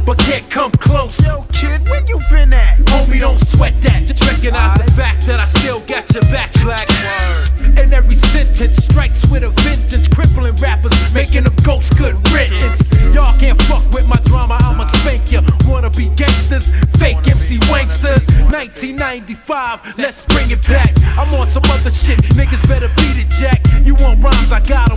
but 0.06 0.16
can't 0.18 0.48
come 0.48 0.70
close. 0.70 1.20
Yo, 1.26 1.44
kid, 1.52 1.82
where 1.88 2.02
you 2.06 2.18
been 2.30 2.52
at? 2.52 2.78
Homie, 2.94 3.18
don't 3.18 3.40
sweat 3.40 3.74
that. 3.82 4.06
Just 4.06 4.22
recognize 4.22 4.78
right. 4.78 4.84
the 4.86 4.90
fact 4.92 5.26
that 5.26 5.40
I 5.40 5.44
still 5.44 5.80
got 5.80 6.08
your 6.14 6.22
back 6.30 6.52
black. 6.62 6.88
Word. 6.88 7.76
And 7.76 7.92
every 7.92 8.14
sentence 8.14 8.76
strikes 8.76 9.26
with 9.26 9.42
a 9.42 9.50
vengeance, 9.66 10.06
crippling 10.06 10.54
rappers, 10.56 10.94
making 11.12 11.44
them 11.44 11.54
ghosts. 11.64 11.92
good 11.98 12.14
riddance. 12.30 12.86
Y'all 13.12 13.36
can't 13.38 13.60
fuck 13.62 13.84
with 13.92 14.06
my 14.06 14.16
drama, 14.24 14.56
I'ma 14.60 14.84
spank 14.84 15.32
ya. 15.32 15.42
Wanna 15.66 15.90
be 15.90 16.08
gangsters, 16.14 16.70
fake 16.98 17.26
MC 17.26 17.58
wanksters. 17.66 18.24
1995, 18.52 19.98
let's 19.98 20.24
bring 20.26 20.50
it 20.50 20.62
back. 20.68 20.94
I'm 21.18 21.32
on 21.34 21.46
some 21.46 21.64
other 21.66 21.90
shit, 21.90 22.18
niggas 22.38 22.62
better 22.68 22.88
beat 22.96 23.18
it, 23.18 23.28
Jack. 23.28 23.60
You 23.82 23.94
want 23.96 24.22
rhymes, 24.22 24.52
I 24.52 24.60
got 24.60 24.88
them. 24.88 24.95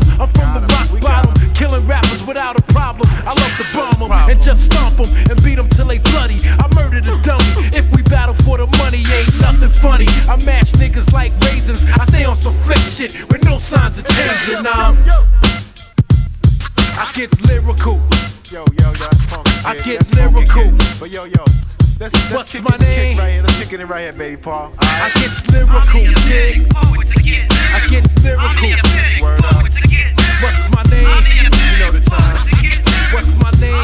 I 6.72 6.76
murdered 6.76 7.08
a 7.08 7.22
dummy. 7.24 7.70
If 7.76 7.92
we 7.96 8.02
battle 8.04 8.36
for 8.46 8.58
the 8.58 8.68
money, 8.78 9.04
ain't 9.12 9.40
nothing 9.42 9.70
funny. 9.70 10.06
I 10.28 10.36
mash 10.46 10.72
niggas 10.74 11.12
like 11.14 11.32
raisins. 11.42 11.86
I 11.86 12.06
stay 12.06 12.26
on 12.26 12.36
some 12.36 12.54
flip 12.64 12.78
shit 12.80 13.28
with 13.30 13.44
no 13.46 13.58
signs 13.58 13.98
of 13.98 14.06
changing. 14.08 14.64
Nah. 14.64 14.96
I 16.98 17.12
get 17.16 17.30
lyrical. 17.48 18.00
Yo, 18.52 18.66
yo, 18.80 18.86
yo, 18.86 18.94
that's 18.94 19.24
funky. 19.26 19.52
I 19.66 19.76
get 19.76 20.00
That's 20.00 20.10
funky, 20.10 20.34
lyrical. 20.36 20.64
kid. 20.64 21.00
But 21.00 21.12
yo, 21.12 21.26
yo, 21.26 21.44
let's, 22.00 22.14
let's 22.14 22.32
What's 22.32 22.52
kick 22.52 22.64
my 22.64 22.76
it, 22.76 22.80
kick 22.80 22.88
name? 22.88 23.18
right 23.18 23.30
here. 23.32 23.44
Let's 23.44 23.60
kick 23.60 23.74
it 23.80 23.86
right 23.86 24.02
here, 24.02 24.14
baby 24.14 24.42
Paul. 24.42 24.74
I 24.80 25.12
get 25.16 25.32
lyrical, 25.54 25.82
kid. 25.92 26.68
I 27.52 27.88
get 27.90 28.24
lyrical. 28.24 29.24
Word 29.24 29.46
up. 29.46 29.89
What's 30.42 30.70
my 30.72 30.84
name? 30.84 31.04
You 31.04 31.52
know 31.84 31.92
the 31.92 32.00
time. 32.00 32.40
What's 33.12 33.36
my 33.44 33.52
name? 33.60 33.76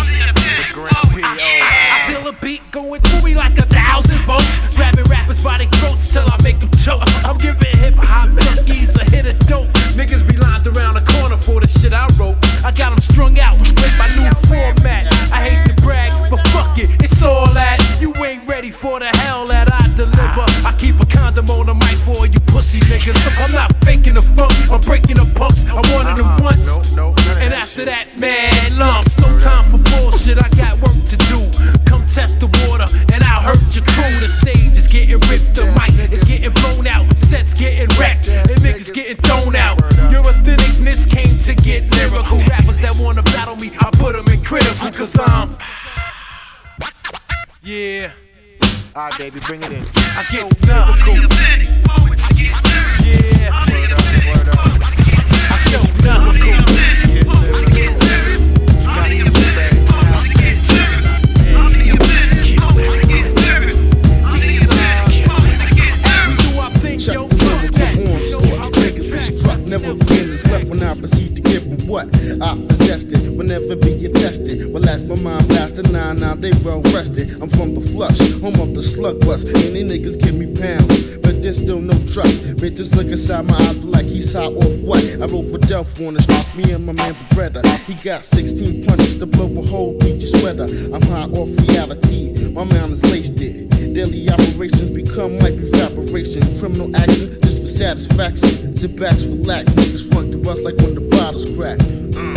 Grand 0.72 0.96
P.O. 1.12 1.26
I 1.28 2.06
feel 2.08 2.26
a 2.30 2.32
beat 2.32 2.62
going 2.72 3.02
through 3.02 3.24
me 3.24 3.36
like 3.36 3.58
a 3.58 3.66
thousand 3.66 4.16
volts. 4.24 4.74
Grabbing 4.78 5.04
rappers 5.06 5.44
by 5.44 5.58
their 5.58 5.68
throats 5.84 6.14
till 6.14 6.24
I 6.24 6.38
make 6.44 6.62
them 6.62 6.70
choke. 6.80 7.02
I'm 7.26 7.38
giving 7.40 7.76
hip 7.76 7.96
hop 7.98 8.30
junkies 8.30 8.96
a 8.96 9.04
hit 9.12 9.26
of 9.28 9.38
dope. 9.48 9.68
Niggas 10.00 10.26
be 10.26 10.38
lined 10.38 10.66
around 10.68 10.94
the 10.94 11.04
corner 11.20 11.36
for 11.36 11.60
the 11.60 11.68
shit 11.68 11.92
I 11.92 12.08
wrote. 12.16 12.38
I 12.64 12.72
got 12.72 12.92
them 12.92 13.02
strung 13.02 13.38
out 13.38 13.60
with 13.60 13.76
my 14.00 14.08
new 14.16 14.32
format. 14.48 15.12
I 15.36 15.44
hate 15.44 15.76
to 15.76 15.82
brag, 15.84 16.14
but 16.30 16.40
fuck 16.56 16.78
it, 16.80 16.90
it's 17.04 17.22
all 17.22 17.52
that. 17.54 17.84
You 18.00 18.16
ain't 18.24 18.48
ready 18.48 18.72
for 18.72 19.00
the 19.00 19.08
hell 19.08 19.46
that 19.48 19.68
I 19.74 19.84
deliver. 19.98 20.48
I 20.64 20.74
keep 20.80 21.02
a 21.02 21.06
condom 21.06 21.50
on 21.50 21.66
the 21.66 21.74
mic 21.76 22.00
for 22.08 22.26
you 22.26 22.35
pussy 22.66 22.80
niggas. 22.82 23.44
I'm 23.44 23.52
not 23.52 23.76
faking 23.84 24.14
the 24.16 24.22
funk, 24.22 24.54
I'm 24.72 24.82
breaking 24.82 25.18
the 25.18 25.32
punks. 25.36 25.66
I 25.66 25.82
wanted 25.94 26.18
them 26.18 26.44
once. 26.44 26.68
And 27.38 27.54
after 27.54 27.86
that, 27.86 28.18
man, 28.18 28.78
lumps. 28.78 29.20
No 29.20 29.28
time 29.40 29.66
for 29.72 29.82
bullshit, 29.92 30.38
I 30.38 30.50
got 30.58 30.82
work 30.82 30.98
to 31.10 31.18
do. 31.30 31.40
Come 31.86 32.06
test 32.08 32.40
the 32.40 32.48
water, 32.66 32.88
and 33.14 33.24
I'll 33.24 33.42
hurt 33.42 33.76
your 33.76 33.86
crew. 33.86 34.16
The 34.20 34.28
stage 34.28 34.78
is 34.78 34.88
getting 34.88 35.20
ripped, 35.30 35.56
the 35.56 35.66
mic 35.78 36.12
is 36.12 36.24
getting 36.24 36.52
blown 36.52 36.88
out, 36.88 37.06
sets 37.18 37.54
getting 37.54 37.90
wrecked, 38.00 38.30
and 38.30 38.50
niggas 38.50 38.94
getting 38.94 39.18
thrown 39.18 39.56
out. 39.56 39.80
Your 40.12 40.24
authenticness 40.24 41.10
came 41.10 41.38
to 41.46 41.54
get 41.56 41.92
lyrical. 41.92 42.38
Rappers 42.50 42.80
that 42.80 42.96
wanna 43.00 43.24
battle 43.36 43.56
me, 43.58 43.72
I 43.80 43.90
put 43.94 44.16
them 44.16 44.28
in 44.28 44.44
critical, 44.44 44.92
cause 44.92 45.18
I'm. 45.20 45.58
Yeah. 47.64 48.12
Alright, 48.96 49.18
baby, 49.18 49.42
bring 49.42 49.62
it 49.62 49.74
in. 49.74 49.84
I 49.84 50.24
get 50.32 50.44
lyrical. 50.62 51.16
Yeah. 53.04 53.52
I 53.52 53.66
show 55.70 55.82
lyrical. 56.02 56.54
Check 66.98 67.18
the 67.18 67.36
lyrical 67.44 68.14
onslaught. 68.14 68.72
Niggas 68.76 69.12
is 69.14 69.26
struck, 69.38 69.60
never 69.60 69.92
and 69.92 70.40
slept 70.40 70.70
when 70.70 70.82
I 70.82 70.94
proceed 70.98 71.36
to 71.36 71.42
give 71.42 71.66
them 71.66 71.86
what 71.90 72.06
I 72.42 72.56
possessed 72.66 73.12
it. 73.12 73.30
Will 73.36 73.44
never 73.44 73.76
be 73.76 74.08
attested. 74.36 74.74
Well, 74.74 74.88
as 74.90 75.06
my 75.06 75.16
mind 75.22 75.48
blasted, 75.48 75.92
nah, 75.92 76.14
nah, 76.14 76.36
they 76.36 76.52
well 76.64 76.82
rested. 76.94 77.42
I'm 77.42 77.50
from 77.50 77.76
the 77.76 77.82
flush, 77.82 78.18
home 78.42 78.60
of 78.60 78.74
the 78.74 78.82
slug 78.82 79.22
bust. 79.22 79.48
Any 79.48 79.84
niggas 79.84 80.22
give 80.22 80.36
me 80.36 80.48
pounds, 80.48 81.18
but 81.18 81.42
there's 81.42 81.58
still 81.58 81.80
no 81.80 81.94
trust. 82.08 82.40
Bitches 82.58 82.96
look 82.96 83.08
inside 83.08 83.46
my 83.46 83.56
eyes 83.56 83.84
like 83.84 84.06
he's 84.06 84.34
hot 84.34 84.54
off 84.54 84.80
what? 84.82 85.04
I 85.04 85.26
wrote 85.26 85.48
for 85.50 85.60
Delph 85.60 86.06
on 86.06 86.16
the 86.16 86.52
me 86.56 86.72
and 86.72 86.86
my 86.86 86.94
man 86.94 87.14
Beretta. 87.30 87.64
He 87.86 87.94
got 87.96 88.24
16 88.24 88.86
punches 88.86 89.18
to 89.20 89.26
blow 89.26 89.48
a 89.58 89.66
hole 89.66 89.98
through 90.00 90.16
your 90.16 90.40
sweater. 90.40 90.68
I'm 90.94 91.02
high 91.02 91.30
off 91.36 91.50
reality, 91.68 92.52
my 92.52 92.64
mind 92.64 92.94
is 92.94 93.04
laced 93.12 93.42
it. 93.42 93.70
Daily 93.94 94.30
operations 94.30 94.90
become 94.90 95.38
like 95.40 95.54
evaporation. 95.54 96.42
Criminal 96.60 96.96
action 96.96 97.40
just 97.42 97.62
for 97.62 97.68
satisfaction. 97.68 98.76
Sit 98.76 99.00
back, 99.00 99.16
relax, 99.16 99.72
niggas 99.74 100.12
front 100.12 100.32
the 100.32 100.38
bus 100.38 100.64
like 100.64 100.76
when 100.78 100.96
the 100.96 101.02
bottles 101.02 101.46
crack. 101.56 101.80
Uh. 102.18 102.35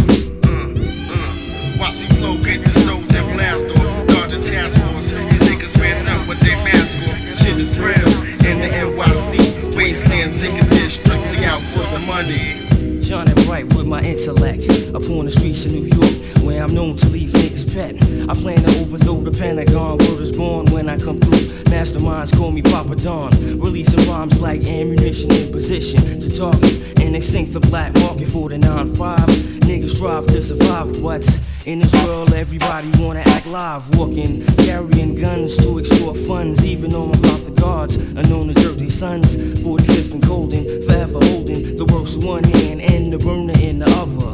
Watch 1.78 1.98
me 1.98 2.08
flow, 2.08 2.36
get 2.38 2.64
the 2.64 2.70
shows 2.80 3.14
and 3.14 3.32
blast 3.34 3.64
off. 3.78 4.06
Guard 4.08 4.30
the 4.30 4.40
task 4.40 4.74
force. 4.82 5.12
These 5.12 5.48
niggas 5.48 5.80
ran 5.80 6.08
up 6.08 6.26
with 6.26 6.40
their 6.40 6.56
mask 6.64 6.96
off. 7.08 7.36
Shit 7.36 7.60
is 7.60 7.78
real 7.78 8.08
in 8.50 8.58
the 8.58 8.68
NYC. 8.68 9.76
Wasteland 9.76 10.32
niggas 10.34 10.72
is 10.72 10.94
strictly 10.94 11.44
out 11.44 11.62
for 11.62 11.86
the 11.92 12.00
money. 12.00 12.66
Shining 13.00 13.34
bright 13.46 13.72
with 13.74 13.86
my 13.86 14.00
intellect 14.02 14.68
upon 14.88 15.26
the 15.26 15.30
streets 15.30 15.66
of 15.66 15.72
New 15.72 15.86
York, 15.86 16.44
where 16.44 16.64
I'm 16.64 16.74
known 16.74 16.96
to 16.96 17.08
leave 17.10 17.30
niggas 17.30 17.72
pet. 17.72 17.94
I 18.28 18.34
plan 18.34 18.58
to 18.58 18.80
overthrow 18.80 19.20
the 19.20 19.30
Pentagon. 19.30 19.98
Word 19.98 20.20
is 20.20 20.36
born 20.36 20.66
when 20.72 20.88
I 20.88 20.98
come 20.98 21.20
through. 21.20 21.48
Masterminds 21.70 22.36
call 22.36 22.50
me 22.50 22.60
Papa 22.60 22.96
Don. 22.96 23.30
Releasing 23.60 24.04
rhymes 24.10 24.40
like 24.40 24.66
ammunition 24.66 25.30
in 25.30 25.52
position 25.52 26.18
to 26.18 26.28
target 26.36 26.98
and 27.00 27.24
sink 27.24 27.52
the 27.52 27.60
black 27.60 27.94
market 27.94 28.28
for 28.28 28.48
the 28.48 28.56
9-5. 28.56 29.16
Niggas 29.60 29.96
strive 29.96 30.26
to 30.26 30.42
survive, 30.42 31.02
but 31.02 31.24
in 31.68 31.80
this 31.80 31.92
world, 32.06 32.32
everybody 32.32 32.90
wanna 32.98 33.20
act 33.26 33.44
live, 33.46 33.94
walking, 33.94 34.42
carrying 34.56 35.14
guns 35.14 35.54
to 35.58 35.78
extort 35.78 36.16
funds. 36.16 36.64
Even 36.64 36.90
though 36.90 37.04
I'm 37.04 37.18
about 37.18 37.44
the 37.44 37.50
guards, 37.50 37.96
unknown 37.96 38.48
to 38.48 38.54
jerk 38.54 38.76
their 38.78 38.88
sons. 38.88 39.36
45th 39.36 40.14
and 40.14 40.26
Golden, 40.26 40.64
forever 40.84 41.18
holding 41.26 41.76
the 41.76 41.84
works 41.92 42.14
in 42.14 42.26
one 42.26 42.44
hand 42.44 42.80
and 42.80 43.12
the 43.12 43.18
burner 43.18 43.52
in 43.60 43.80
the 43.80 43.90
other. 44.00 44.32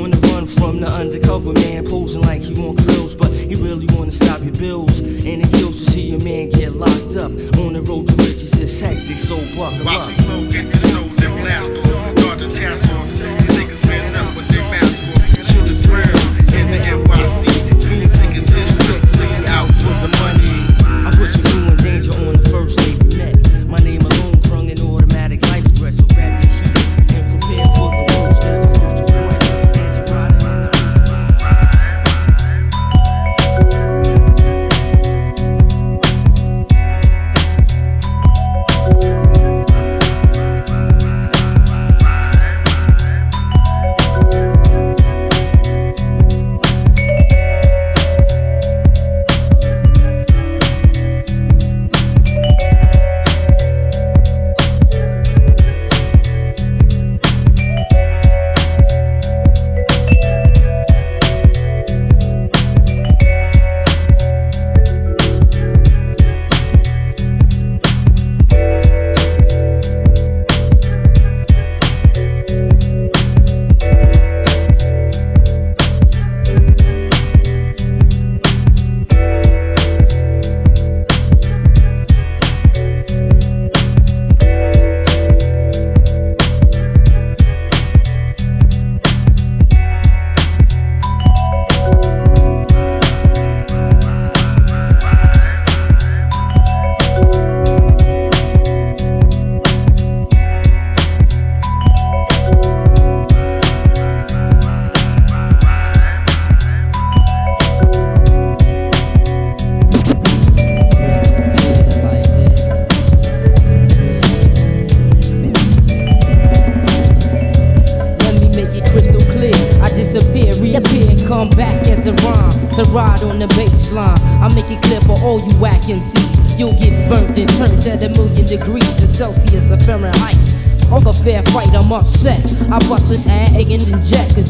On 0.00 0.10
the 0.10 0.20
run 0.32 0.46
from 0.46 0.80
the 0.80 0.88
undercover 0.88 1.52
man, 1.52 1.84
posing 1.84 2.22
like 2.22 2.40
he 2.40 2.54
want 2.54 2.78
krills, 2.78 3.18
but 3.18 3.30
he 3.30 3.54
really 3.54 3.86
wanna 3.94 4.12
stop 4.12 4.40
your 4.40 4.54
bills. 4.54 5.00
And 5.00 5.42
it 5.44 5.50
kills 5.52 5.84
to 5.84 5.90
see 5.90 6.14
a 6.14 6.18
man 6.24 6.48
get 6.48 6.72
locked 6.72 7.16
up. 7.16 7.32
On 7.60 7.74
the 7.74 7.84
road 7.86 8.08
to 8.08 8.14
riches, 8.24 8.58
it's 8.58 8.80
hectic, 8.80 9.18
so 9.18 9.36
Watch 9.58 9.84
up. 9.84 11.21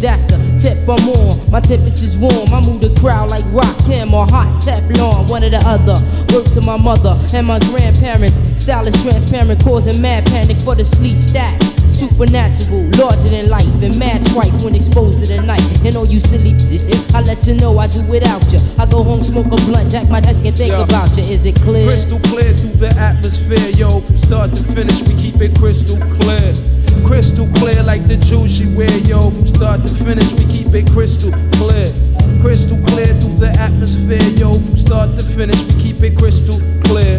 That's 0.02 0.24
the 0.24 0.34
tip 0.58 0.82
I'm 0.90 0.98
on. 1.14 1.38
My 1.52 1.60
temperature's 1.60 2.16
warm, 2.18 2.50
I 2.50 2.58
move 2.58 2.80
the 2.82 2.90
crowd 2.98 3.30
like 3.30 3.44
rock, 3.54 3.70
cam 3.86 4.12
or 4.12 4.26
hot 4.26 4.50
Teflon, 4.58 5.30
one 5.30 5.44
or 5.44 5.48
the 5.48 5.62
other. 5.62 5.94
Word 6.34 6.50
to 6.58 6.60
my 6.60 6.76
mother 6.76 7.14
and 7.32 7.46
my 7.46 7.60
grandparents. 7.70 8.42
Style 8.60 8.88
is 8.88 9.00
transparent, 9.00 9.62
causing 9.62 10.02
mad 10.02 10.26
panic 10.26 10.58
for 10.58 10.74
the 10.74 10.82
Sleestack. 10.82 11.54
Supernatural, 11.94 12.82
larger 12.98 13.28
than 13.28 13.48
life, 13.48 13.70
and 13.80 13.96
mad 13.96 14.26
tripe 14.34 14.50
when 14.66 14.74
exposed 14.74 15.20
to 15.22 15.26
the 15.26 15.40
night. 15.42 15.62
And 15.86 15.94
all 15.94 16.04
you 16.06 16.18
silly 16.18 16.50
bitches, 16.50 16.82
eh, 16.82 17.16
I 17.16 17.22
let 17.22 17.46
you 17.46 17.54
know 17.54 17.78
I 17.78 17.86
do 17.86 18.02
without 18.10 18.42
you. 18.52 18.58
I 18.78 18.86
go 18.86 19.04
home, 19.04 19.22
smoke 19.22 19.46
a 19.46 19.56
blunt, 19.70 19.92
jack 19.92 20.08
my 20.10 20.18
desk 20.18 20.40
and 20.42 20.56
think 20.56 20.72
Yeah. 20.72 20.82
about 20.82 21.16
you. 21.16 21.22
Is 21.22 21.46
it 21.46 21.54
clear? 21.62 21.86
Crystal 21.86 22.18
clear 22.26 22.52
through 22.58 22.74
the 22.82 22.90
atmosphere, 22.98 23.70
yo. 23.70 24.00
From 24.00 24.16
start 24.16 24.50
to 24.50 24.62
finish, 24.74 25.00
we 25.02 25.14
keep 25.14 25.40
it 25.40 25.54
crystal 25.54 25.96
clear. 26.18 26.54
Crystal 27.04 27.46
clear 27.56 27.82
like 27.82 28.06
the 28.06 28.16
jewels 28.16 28.56
she 28.56 28.66
wear, 28.74 28.90
yo. 28.98 29.30
From 29.30 29.46
start 29.46 29.82
to 29.82 29.88
finish, 29.88 30.32
we 30.34 30.44
keep 30.46 30.74
it 30.74 30.86
crystal 30.90 31.32
clear. 31.58 31.88
Crystal 32.40 32.78
clear 32.88 33.12
through 33.20 33.38
the 33.38 33.50
atmosphere, 33.58 34.22
yo. 34.36 34.54
From 34.54 34.76
start 34.76 35.10
to 35.16 35.22
finish, 35.22 35.62
we 35.64 35.74
keep 35.82 36.02
it 36.02 36.16
crystal 36.16 36.58
clear. 36.84 37.18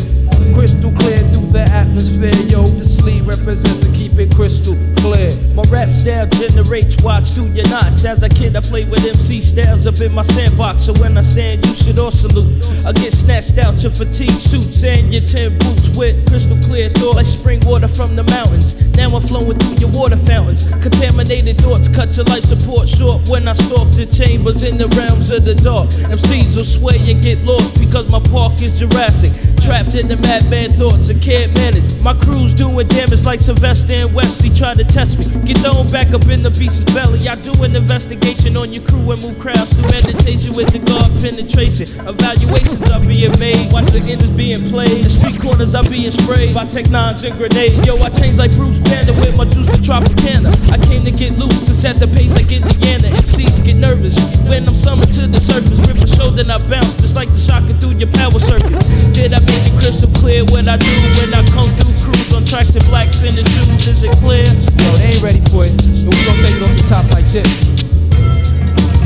Crystal 0.53 0.91
clear 0.91 1.19
through 1.33 1.51
the 1.51 1.65
atmosphere, 1.73 2.35
yo. 2.45 2.67
The 2.67 2.85
sleeve 2.85 3.27
represents 3.27 3.85
to 3.85 3.91
keep 3.91 4.13
it 4.19 4.33
crystal 4.35 4.77
clear. 4.97 5.33
My 5.55 5.63
rap 5.69 5.91
style 5.91 6.27
generates 6.27 7.01
watch 7.03 7.31
through 7.31 7.51
your 7.57 7.67
knots. 7.69 8.05
As 8.05 8.21
a 8.23 8.29
kid, 8.29 8.55
I 8.55 8.61
played 8.61 8.89
with 8.89 9.05
MC 9.05 9.41
styles 9.41 9.87
up 9.87 9.99
in 9.99 10.13
my 10.13 10.21
sandbox. 10.21 10.83
So 10.83 10.93
when 11.01 11.17
I 11.17 11.21
stand, 11.21 11.65
you 11.65 11.73
should 11.73 11.99
all 11.99 12.11
salute. 12.11 12.47
I 12.85 12.91
get 12.93 13.13
snatched 13.13 13.57
out 13.57 13.81
your 13.81 13.91
fatigue 13.91 14.39
suits 14.39 14.83
and 14.83 15.11
your 15.11 15.23
tin 15.23 15.57
boots 15.57 15.89
with 15.97 16.15
crystal 16.29 16.57
clear 16.63 16.89
thought 16.89 17.15
like 17.15 17.25
spring 17.25 17.59
water 17.65 17.87
from 17.87 18.15
the 18.15 18.23
mountains. 18.23 18.75
Now 18.95 19.15
I'm 19.15 19.21
flowing 19.21 19.57
through 19.57 19.77
your 19.77 19.91
water 19.91 20.17
fountains. 20.17 20.69
Contaminated 20.81 21.57
thoughts 21.59 21.89
cut 21.89 22.15
your 22.15 22.25
life 22.25 22.43
support 22.43 22.87
short 22.87 23.27
when 23.27 23.47
I 23.47 23.53
stalk 23.53 23.89
the 23.91 24.05
chambers 24.05 24.63
in 24.63 24.77
the 24.77 24.87
realms 24.99 25.31
of 25.31 25.45
the 25.45 25.55
dark. 25.55 25.89
MCs 25.89 26.55
will 26.55 26.63
sway 26.63 26.99
and 27.11 27.21
get 27.21 27.43
lost 27.43 27.79
because 27.79 28.09
my 28.09 28.19
park 28.19 28.61
is 28.61 28.79
Jurassic. 28.79 29.31
Trapped 29.63 29.95
in 29.95 30.09
the 30.09 30.17
madman 30.17 30.73
thoughts 30.73 31.07
and 31.07 31.21
can't 31.21 31.55
manage. 31.55 31.97
My 31.99 32.13
crew's 32.13 32.53
doing 32.53 32.85
damage 32.89 33.23
like 33.23 33.39
Sylvester 33.39 33.93
and 33.93 34.13
Wesley 34.13 34.49
try 34.49 34.75
to 34.75 34.83
test 34.83 35.17
me. 35.17 35.25
Get 35.47 35.59
thrown 35.59 35.87
back 35.87 36.11
up 36.13 36.27
in 36.27 36.43
the 36.43 36.51
beast's 36.51 36.83
belly. 36.93 37.29
I 37.29 37.35
do 37.35 37.55
an 37.63 37.73
investigation 37.73 38.57
on 38.57 38.73
your 38.73 38.83
crew 38.83 38.99
and 39.11 39.23
move 39.23 39.39
crowds 39.39 39.71
through 39.71 39.87
meditation 39.87 40.51
with 40.51 40.67
the 40.75 40.83
guard 40.83 41.07
penetration. 41.23 41.87
Evaluations 42.03 42.91
are 42.91 42.99
being 42.99 43.31
made. 43.39 43.71
Watch 43.71 43.87
the 43.95 44.03
engines 44.03 44.35
being 44.35 44.67
played. 44.67 45.05
The 45.05 45.09
street 45.09 45.39
corners 45.39 45.75
are 45.75 45.87
being 45.87 46.11
sprayed 46.11 46.53
by 46.53 46.67
tech 46.67 46.91
nines 46.91 47.23
and 47.23 47.31
grenades. 47.39 47.79
Yo, 47.87 47.95
I 48.03 48.09
change 48.11 48.35
like 48.35 48.51
Bruce 48.59 48.83
Banner 48.83 49.15
with 49.15 49.31
my 49.31 49.47
juice 49.47 49.71
to 49.71 49.79
Tropicana. 49.79 50.51
I 50.75 50.77
came 50.83 51.07
to 51.07 51.11
get 51.11 51.39
loose 51.39 51.71
and 51.71 51.75
set 51.75 52.03
the 52.03 52.07
pace 52.11 52.35
like 52.35 52.51
Indiana. 52.51 53.07
MCs 53.15 53.63
get 53.63 53.79
nervous 53.79 54.19
when 54.43 54.67
I'm 54.67 54.75
summoned 54.75 55.13
to 55.15 55.23
the 55.23 55.39
surface. 55.39 55.79
Rip 55.87 56.03
a 56.03 56.07
shoulder 56.07 56.43
and 56.43 56.51
I 56.51 56.59
bounce 56.67 56.99
just 56.99 57.15
like 57.15 57.31
the 57.31 57.39
shocking 57.39 57.79
through 57.79 57.95
your 57.95 58.11
power 58.11 58.43
circuit. 58.43 58.75
Did 59.15 59.31
I 59.31 59.39
it 59.53 59.73
crystal 59.77 60.09
clear 60.17 60.43
what 60.45 60.67
I 60.67 60.77
do 60.77 60.93
when 61.19 61.33
I 61.33 61.45
come 61.53 61.69
through 61.77 61.93
cruise 62.01 62.33
on 62.33 62.45
tracks 62.45 62.75
and 62.75 62.85
blacks 62.87 63.21
in 63.21 63.35
the 63.35 63.43
shoes? 63.43 63.87
Is 63.87 64.03
it 64.03 64.13
clear? 64.17 64.45
Yo, 64.45 64.89
they 64.97 65.13
ain't 65.13 65.23
ready 65.23 65.41
for 65.51 65.65
it. 65.65 65.73
But 66.05 66.13
we 66.13 66.21
gon' 66.25 66.39
take 66.41 66.57
it 66.57 66.63
off 66.63 66.75
the 66.77 66.85
top 66.89 67.05
like 67.11 67.27
this. 67.29 67.49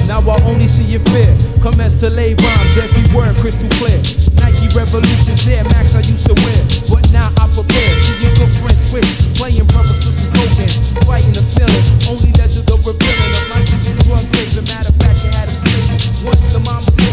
Now 0.07 0.23
I 0.23 0.39
only 0.47 0.67
see 0.67 0.87
your 0.87 1.03
fear. 1.11 1.27
Commence 1.59 1.93
to 1.99 2.09
lay 2.09 2.31
rhymes, 2.33 2.77
every 2.79 3.03
word 3.11 3.35
crystal 3.43 3.67
clear. 3.75 3.99
Nike 4.39 4.71
Revolutions, 4.71 5.43
Air 5.47 5.67
Max 5.75 5.95
I 5.95 6.01
used 6.07 6.25
to 6.31 6.35
wear. 6.47 6.61
But 6.87 7.11
now 7.11 7.27
I 7.35 7.45
prepare. 7.51 7.91
See 8.07 8.15
your 8.23 8.33
good 8.39 8.51
friend 8.55 8.77
switch. 8.87 9.11
Playing 9.35 9.67
brothers 9.67 9.99
for 9.99 10.15
some 10.15 10.31
programs. 10.31 10.79
Fighting 11.03 11.35
the 11.35 11.43
feeling. 11.51 11.85
Only 12.07 12.31
led 12.39 12.55
to 12.55 12.63
the 12.63 12.79
revealing 12.87 13.33
of 13.35 13.45
my 13.51 13.59
and 13.59 13.99
drug 14.07 14.23
craving. 14.31 14.63
Matter 14.71 14.89
of 14.89 14.95
fact, 14.95 15.19
you 15.27 15.29
had 15.35 15.51
him. 15.51 15.57
Once 16.23 16.47
the 16.55 16.59
mama's 16.63 17.06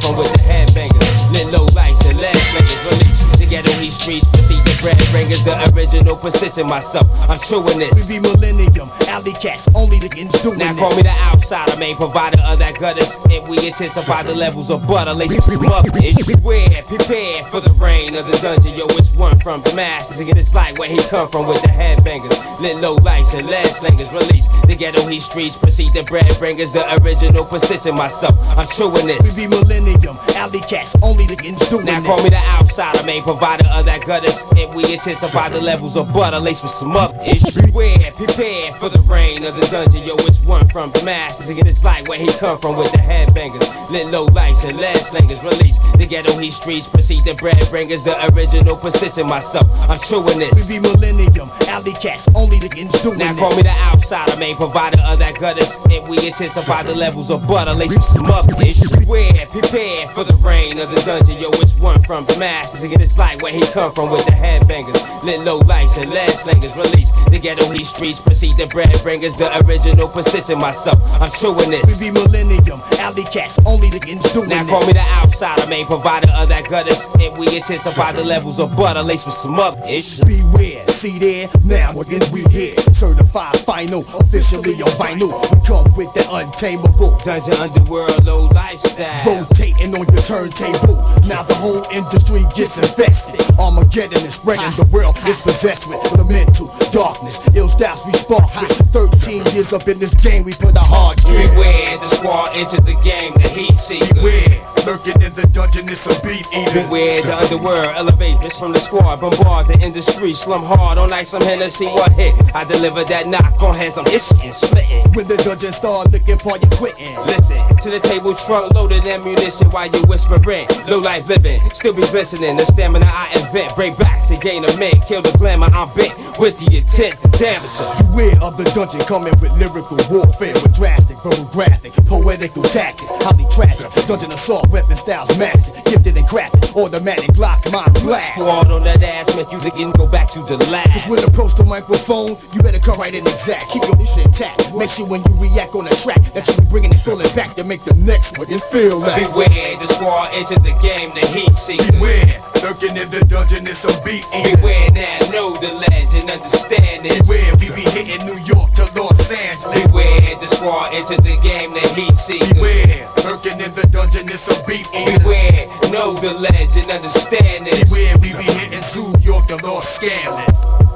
from 0.00 0.16
with 0.16 0.32
the 0.32 0.42
headbangers. 0.42 1.06
Lit 1.32 1.52
low 1.52 1.66
lights 1.74 2.04
and 2.06 2.18
lead 2.18 2.36
slingers. 2.36 2.78
Release 2.86 3.20
the 3.38 3.46
ghetto 3.46 3.72
he 3.78 3.90
streets. 3.90 4.26
Proceed 4.28 4.64
the 4.64 4.76
bread 4.80 4.98
bringers. 5.10 5.42
The 5.44 5.56
original 5.88 6.16
persistent 6.16 6.68
myself. 6.68 7.08
I'm 7.28 7.38
true 7.38 7.60
in 7.72 7.78
this. 7.78 8.08
We 8.08 8.18
be 8.18 8.20
millennium, 8.20 8.88
alley 9.08 9.32
cats, 9.32 9.68
only 9.74 9.98
the 9.98 10.12
ends 10.16 10.40
doing 10.42 10.58
Now 10.58 10.74
call 10.74 10.94
me 10.96 11.02
the 11.02 11.16
outsider, 11.32 11.76
main 11.78 11.96
provider 11.96 12.40
of 12.46 12.58
that 12.58 12.78
gutters. 12.78 13.16
And 13.30 13.46
we 13.48 13.56
intensify 13.66 14.22
the 14.22 14.34
levels 14.34 14.70
of 14.70 14.86
butter. 14.86 15.12
Lace 15.12 15.32
some 15.44 15.64
up. 15.66 15.86
It's 15.94 16.26
beware, 16.26 16.82
prepare 16.84 17.42
for 17.48 17.60
the 17.60 17.72
rain 17.80 18.14
of 18.14 18.26
the 18.28 18.36
dungeon. 18.42 18.76
Yo, 18.76 18.86
it's 18.96 19.10
one 19.12 19.38
from 19.40 19.62
the. 19.62 19.72
Nigga, 19.78 20.36
it's 20.36 20.54
like 20.54 20.76
where 20.78 20.88
he 20.88 20.98
come 21.08 21.28
from 21.28 21.46
with 21.46 21.62
the 21.62 21.68
headbangers. 21.68 22.36
Lit 22.60 22.76
low 22.78 22.96
lights 23.06 23.34
and 23.34 23.46
lead 23.46 23.66
slingers. 23.66 24.12
Release 24.12 24.46
the 24.66 24.74
ghetto 24.74 25.06
he 25.06 25.20
streets. 25.20 25.56
Proceed 25.56 25.94
the 25.94 26.02
bread 26.04 26.28
bringers. 26.38 26.72
The 26.72 26.84
original 27.00 27.44
persistent 27.44 27.96
myself. 27.96 28.36
I'm 28.58 28.66
true 28.66 28.90
in 28.98 29.06
this. 29.06 29.36
We 29.36 29.46
be 29.46 29.48
millennium, 29.48 30.18
alley 30.36 30.60
cats, 30.68 30.96
only 31.02 31.26
the 31.26 31.38
ends 31.44 31.68
doing 31.68 31.86
Now 31.86 32.02
call 32.02 32.22
me 32.22 32.30
the 32.30 32.42
outsider, 32.58 33.04
main 33.06 33.22
provider 33.22 33.64
of 33.72 33.86
that 33.86 34.04
gutters. 34.04 34.42
And 34.58 34.74
we 34.74 34.82
intensify 34.92 35.48
the 35.48 35.60
levels 35.60 35.77
of 35.78 36.12
butter, 36.12 36.38
laced 36.38 36.62
with 36.62 36.72
some 36.72 36.96
other 36.96 37.18
issues. 37.22 37.56
Beware, 37.56 38.10
prepare 38.12 38.72
for 38.74 38.88
the 38.88 38.98
rain 39.06 39.44
of 39.44 39.54
the 39.54 39.66
dungeon. 39.70 40.04
Yo, 40.04 40.14
it's 40.26 40.40
one 40.42 40.66
from 40.68 40.90
the 40.92 41.04
mask. 41.04 41.48
Nigga, 41.48 41.66
it's 41.66 41.84
like 41.84 42.06
where 42.08 42.18
he 42.18 42.26
come 42.38 42.58
from 42.58 42.76
with 42.76 42.90
the 42.92 42.98
headbangers. 42.98 43.68
Lit 43.90 44.06
low 44.08 44.24
lights 44.34 44.66
and 44.66 44.76
lead 44.76 44.96
slingers. 44.96 45.42
Release 45.44 45.78
the 45.96 46.06
ghetto 46.06 46.36
he 46.38 46.50
streets. 46.50 46.86
Proceed 46.86 47.24
the 47.24 47.34
bread 47.34 47.62
bringers. 47.70 48.02
The 48.02 48.16
original 48.34 48.76
persistent 48.76 49.28
myself. 49.28 49.70
I'm 49.88 49.98
true 49.98 50.26
in 50.28 50.38
this. 50.38 50.68
We 50.68 50.78
be 50.78 50.82
millennium, 50.82 51.48
alley 51.68 51.92
cats, 51.92 52.28
only 52.34 52.58
the 52.58 52.70
ends 52.76 53.00
doing 53.02 53.18
Now 53.18 53.34
call 53.38 53.54
me 53.54 53.62
the 53.62 53.76
outsider, 53.90 54.36
main 54.38 54.56
provider 54.56 55.00
of 55.06 55.18
that 55.20 55.38
gutters. 55.38 55.78
And 55.90 56.08
we 56.08 56.18
intensify 56.26 56.82
the 56.82 56.94
levels 56.94 57.30
of 57.30 57.46
butter, 57.46 57.72
laced 57.72 57.96
with 57.96 58.04
some 58.04 58.26
other 58.26 58.54
issues. 58.62 58.90
Beware, 58.90 59.46
prepare 59.46 60.08
for 60.10 60.24
the 60.24 60.34
rain 60.42 60.78
of 60.78 60.90
the 60.90 61.00
dungeon. 61.06 61.40
Yo, 61.40 61.50
it's 61.62 61.74
one 61.76 62.02
from 62.02 62.26
the 62.26 62.38
mask. 62.38 62.82
Nigga, 62.82 63.00
it's 63.00 63.18
like 63.18 63.40
where 63.42 63.52
he 63.52 63.62
come 63.72 63.92
from 63.92 64.10
with 64.10 64.26
the 64.26 64.32
headbangers. 64.32 64.98
Lit 65.22 65.40
low 65.40 65.60
lights 65.68 65.98
and 65.98 66.10
lead 66.10 66.30
slingers. 66.30 66.74
Release 66.74 67.12
the 67.28 67.38
ghetto 67.38 67.68
he 67.70 67.84
streets. 67.84 68.18
Proceed 68.18 68.56
the 68.56 68.66
bread 68.66 68.90
bringers. 69.02 69.36
The 69.36 69.52
original 69.68 70.08
persistent 70.08 70.60
myself. 70.60 70.98
I'm 71.20 71.30
true 71.30 71.52
in 71.62 71.70
this. 71.70 72.00
We 72.00 72.08
be 72.08 72.10
millennium, 72.10 72.80
alley 72.98 73.28
cats, 73.28 73.60
only 73.66 73.92
the 73.92 74.00
ends 74.08 74.32
doing 74.32 74.48
Now 74.48 74.64
call 74.66 74.84
me 74.86 74.92
the 74.96 75.04
outsider, 75.20 75.68
main 75.68 75.86
provider 75.86 76.32
of 76.34 76.48
that 76.48 76.64
gutters. 76.68 77.04
And 77.20 77.36
we 77.38 77.46
intensify 77.54 78.12
the 78.12 78.24
levels 78.24 78.58
of 78.58 78.74
butter, 78.74 79.02
laced 79.02 79.26
with 79.26 79.36
some 79.36 79.60
other 79.60 79.82
issues. 79.84 80.24
Beware, 80.24 80.86
see 80.88 81.18
there, 81.18 81.48
Now 81.64 81.92
again 82.00 82.24
we 82.32 82.42
here, 82.48 82.76
certified 82.90 83.58
final, 83.68 84.00
officially 84.18 84.80
on 84.80 84.90
vinyl. 84.96 85.36
We 85.52 85.60
come 85.68 85.86
with 85.94 86.10
that 86.14 86.26
untamable 86.32 87.18
dungeon 87.20 87.60
underworld 87.60 88.24
low 88.24 88.48
lifestyle. 88.56 89.20
Rotating 89.26 89.92
on 89.92 90.08
your 90.08 90.24
turntable. 90.24 90.96
Now 91.28 91.44
the 91.44 91.54
whole 91.60 91.84
industry 91.92 92.40
gets 92.56 92.80
infested. 92.80 93.44
Armageddon 93.58 94.24
is 94.24 94.34
spreading. 94.34 94.72
The 94.80 94.88
world 94.90 95.16
is 95.26 95.36
possessed 95.58 95.88
with 95.90 95.98
the 96.14 96.22
mental 96.22 96.70
darkness. 96.94 97.42
Ill 97.56 97.66
styles 97.66 98.06
we 98.06 98.12
spark 98.12 98.46
with. 98.62 98.70
13 98.94 99.42
years 99.50 99.72
up 99.72 99.88
in 99.88 99.98
this 99.98 100.14
game, 100.14 100.44
we 100.44 100.54
put 100.54 100.70
a 100.78 100.86
hard 100.86 101.18
gear. 101.26 101.50
Beware, 101.50 101.98
the 101.98 102.06
squad 102.06 102.54
entered 102.54 102.86
the 102.86 102.94
game, 103.02 103.34
the 103.34 103.50
heat 103.50 103.74
seeker. 103.74 104.14
Beware, 104.14 104.54
lurking 104.86 105.18
in 105.18 105.34
the 105.34 105.42
dungeon, 105.50 105.90
it's 105.90 106.06
a 106.06 106.14
beat 106.22 106.46
eater. 106.54 106.86
Beware, 106.86 107.26
the 107.26 107.34
underworld 107.34 107.90
elevators 107.98 108.54
from 108.54 108.70
the 108.70 108.78
squad. 108.78 109.18
Bombard 109.18 109.66
the 109.66 109.74
industry, 109.82 110.30
slum 110.32 110.62
hard 110.62 110.94
on 110.94 111.10
like 111.10 111.26
some 111.26 111.42
Hennessy. 111.42 111.90
What 111.90 112.12
hit? 112.14 112.38
I 112.54 112.62
deliver 112.62 113.02
that 113.10 113.26
knock 113.26 113.58
on 113.58 113.74
hands, 113.74 113.98
I'm 113.98 114.06
hissing, 114.06 114.54
splitting. 114.54 115.10
When 115.18 115.26
the 115.26 115.42
dungeon 115.42 115.74
start 115.74 116.14
looking 116.14 116.38
for 116.38 116.54
you 116.54 116.70
quitting. 116.78 117.18
Listen 117.26 117.58
to 117.82 117.90
the 117.90 117.98
table 117.98 118.34
trunk 118.34 118.78
loaded 118.78 119.02
ammunition 119.10 119.66
while 119.74 119.90
you 119.90 120.06
whispering. 120.06 120.70
Low 120.86 121.02
life 121.02 121.26
living, 121.26 121.58
still 121.66 121.94
be 121.94 122.06
listening. 122.14 122.54
The 122.54 122.66
stamina 122.66 123.10
I 123.10 123.26
invent, 123.34 123.74
break 123.74 123.98
backs 123.98 124.30
to 124.30 124.36
gain 124.38 124.62
a 124.62 124.70
man. 124.78 124.94
Kill 125.02 125.22
the 125.22 125.34
glamour, 125.38 125.70
I'm 125.72 125.88
bent 125.94 126.12
with 126.38 126.58
the 126.58 126.78
intent 126.78 127.18
to 127.22 127.28
damage 127.38 127.76
her. 127.78 127.90
Beware 128.10 128.36
of 128.42 128.58
the 128.58 128.66
dungeon 128.74 129.00
coming 129.06 129.32
with 129.40 129.54
lyrical 129.56 129.98
warfare, 130.10 130.54
with 130.60 130.74
drastic, 130.74 131.16
verbal 131.22 131.46
graphic, 131.54 131.94
poetical 132.06 132.62
tactics, 132.62 133.08
highly 133.22 133.46
tragic. 133.48 133.86
Dungeon 134.06 134.32
assault, 134.34 134.68
weapon 134.70 134.96
styles 134.96 135.30
matched, 135.38 135.72
gifted 135.86 136.16
and 136.16 136.26
crafted, 136.26 136.74
automatic 136.74 137.30
Glock, 137.38 137.62
my 137.70 137.86
blast. 138.02 138.34
Squad 138.34 138.70
on 138.70 138.82
that 138.84 139.02
ass, 139.02 139.34
make 139.36 139.50
you 139.52 139.58
again 139.62 139.92
go 139.96 140.06
back 140.06 140.28
to 140.34 140.40
the 140.42 140.58
lab. 140.70 140.90
Cause 140.90 141.06
when 141.08 141.22
approach 141.24 141.54
the 141.54 141.64
microphone, 141.64 142.34
you 142.52 142.60
better 142.62 142.80
come 142.80 142.98
right 142.98 143.14
in 143.14 143.22
exact. 143.22 143.70
Keep 143.70 143.84
your 143.84 143.96
shit 144.04 144.26
intact. 144.26 144.74
Make 144.74 144.90
sure 144.90 145.06
when 145.06 145.22
you 145.22 145.32
react 145.38 145.74
on 145.74 145.84
the 145.84 145.94
track 146.02 146.22
that 146.34 146.48
you 146.48 146.56
be 146.58 146.66
bringing 146.68 146.92
it 146.92 147.02
full 147.06 147.18
back 147.34 147.54
to 147.56 147.64
make 147.64 147.84
the 147.84 147.94
next 148.00 148.38
one 148.38 148.46
feel 148.72 149.00
that. 149.00 149.18
Beware, 149.30 149.76
the 149.78 149.86
squad 149.86 150.28
entered 150.32 150.62
the 150.62 150.74
game, 150.82 151.10
the 151.14 151.24
heat 151.30 151.54
seeker. 151.54 151.92
Beware, 151.92 152.47
lurking 152.62 152.96
in 152.96 153.08
the 153.10 153.22
dungeon 153.28 153.66
is 153.66 153.78
some 153.78 153.96
beat. 154.04 154.24
Beware 154.32 154.90
now, 154.92 155.18
know 155.30 155.54
the 155.58 155.72
legend, 155.90 156.30
understand 156.30 157.06
it. 157.06 157.22
Beware, 157.22 157.52
we 157.60 157.68
be 157.74 157.84
hitting 157.94 158.22
New 158.26 158.40
York 158.44 158.72
to 158.78 158.84
Los 158.96 159.30
Angeles. 159.30 159.86
Beware, 159.86 160.34
the 160.40 160.48
squad 160.48 160.94
entered 160.94 161.22
the 161.22 161.36
game, 161.44 161.72
the 161.72 161.84
heat 161.94 162.16
seeker. 162.16 162.54
Beware, 162.54 163.06
lurking 163.24 163.58
in 163.60 163.72
the 163.74 163.86
dungeon 163.92 164.28
is 164.28 164.40
some 164.40 164.60
beat. 164.66 164.88
Beware, 164.92 165.68
know 165.92 166.14
the 166.18 166.34
legend, 166.34 166.90
understand 166.90 167.68
it. 167.68 167.86
Beware, 167.86 168.16
we 168.18 168.32
be 168.34 168.48
hitting 168.48 168.84
New 168.96 169.12
York 169.20 169.46
to 169.48 169.56
Los 169.62 170.02
Angeles. 170.02 170.87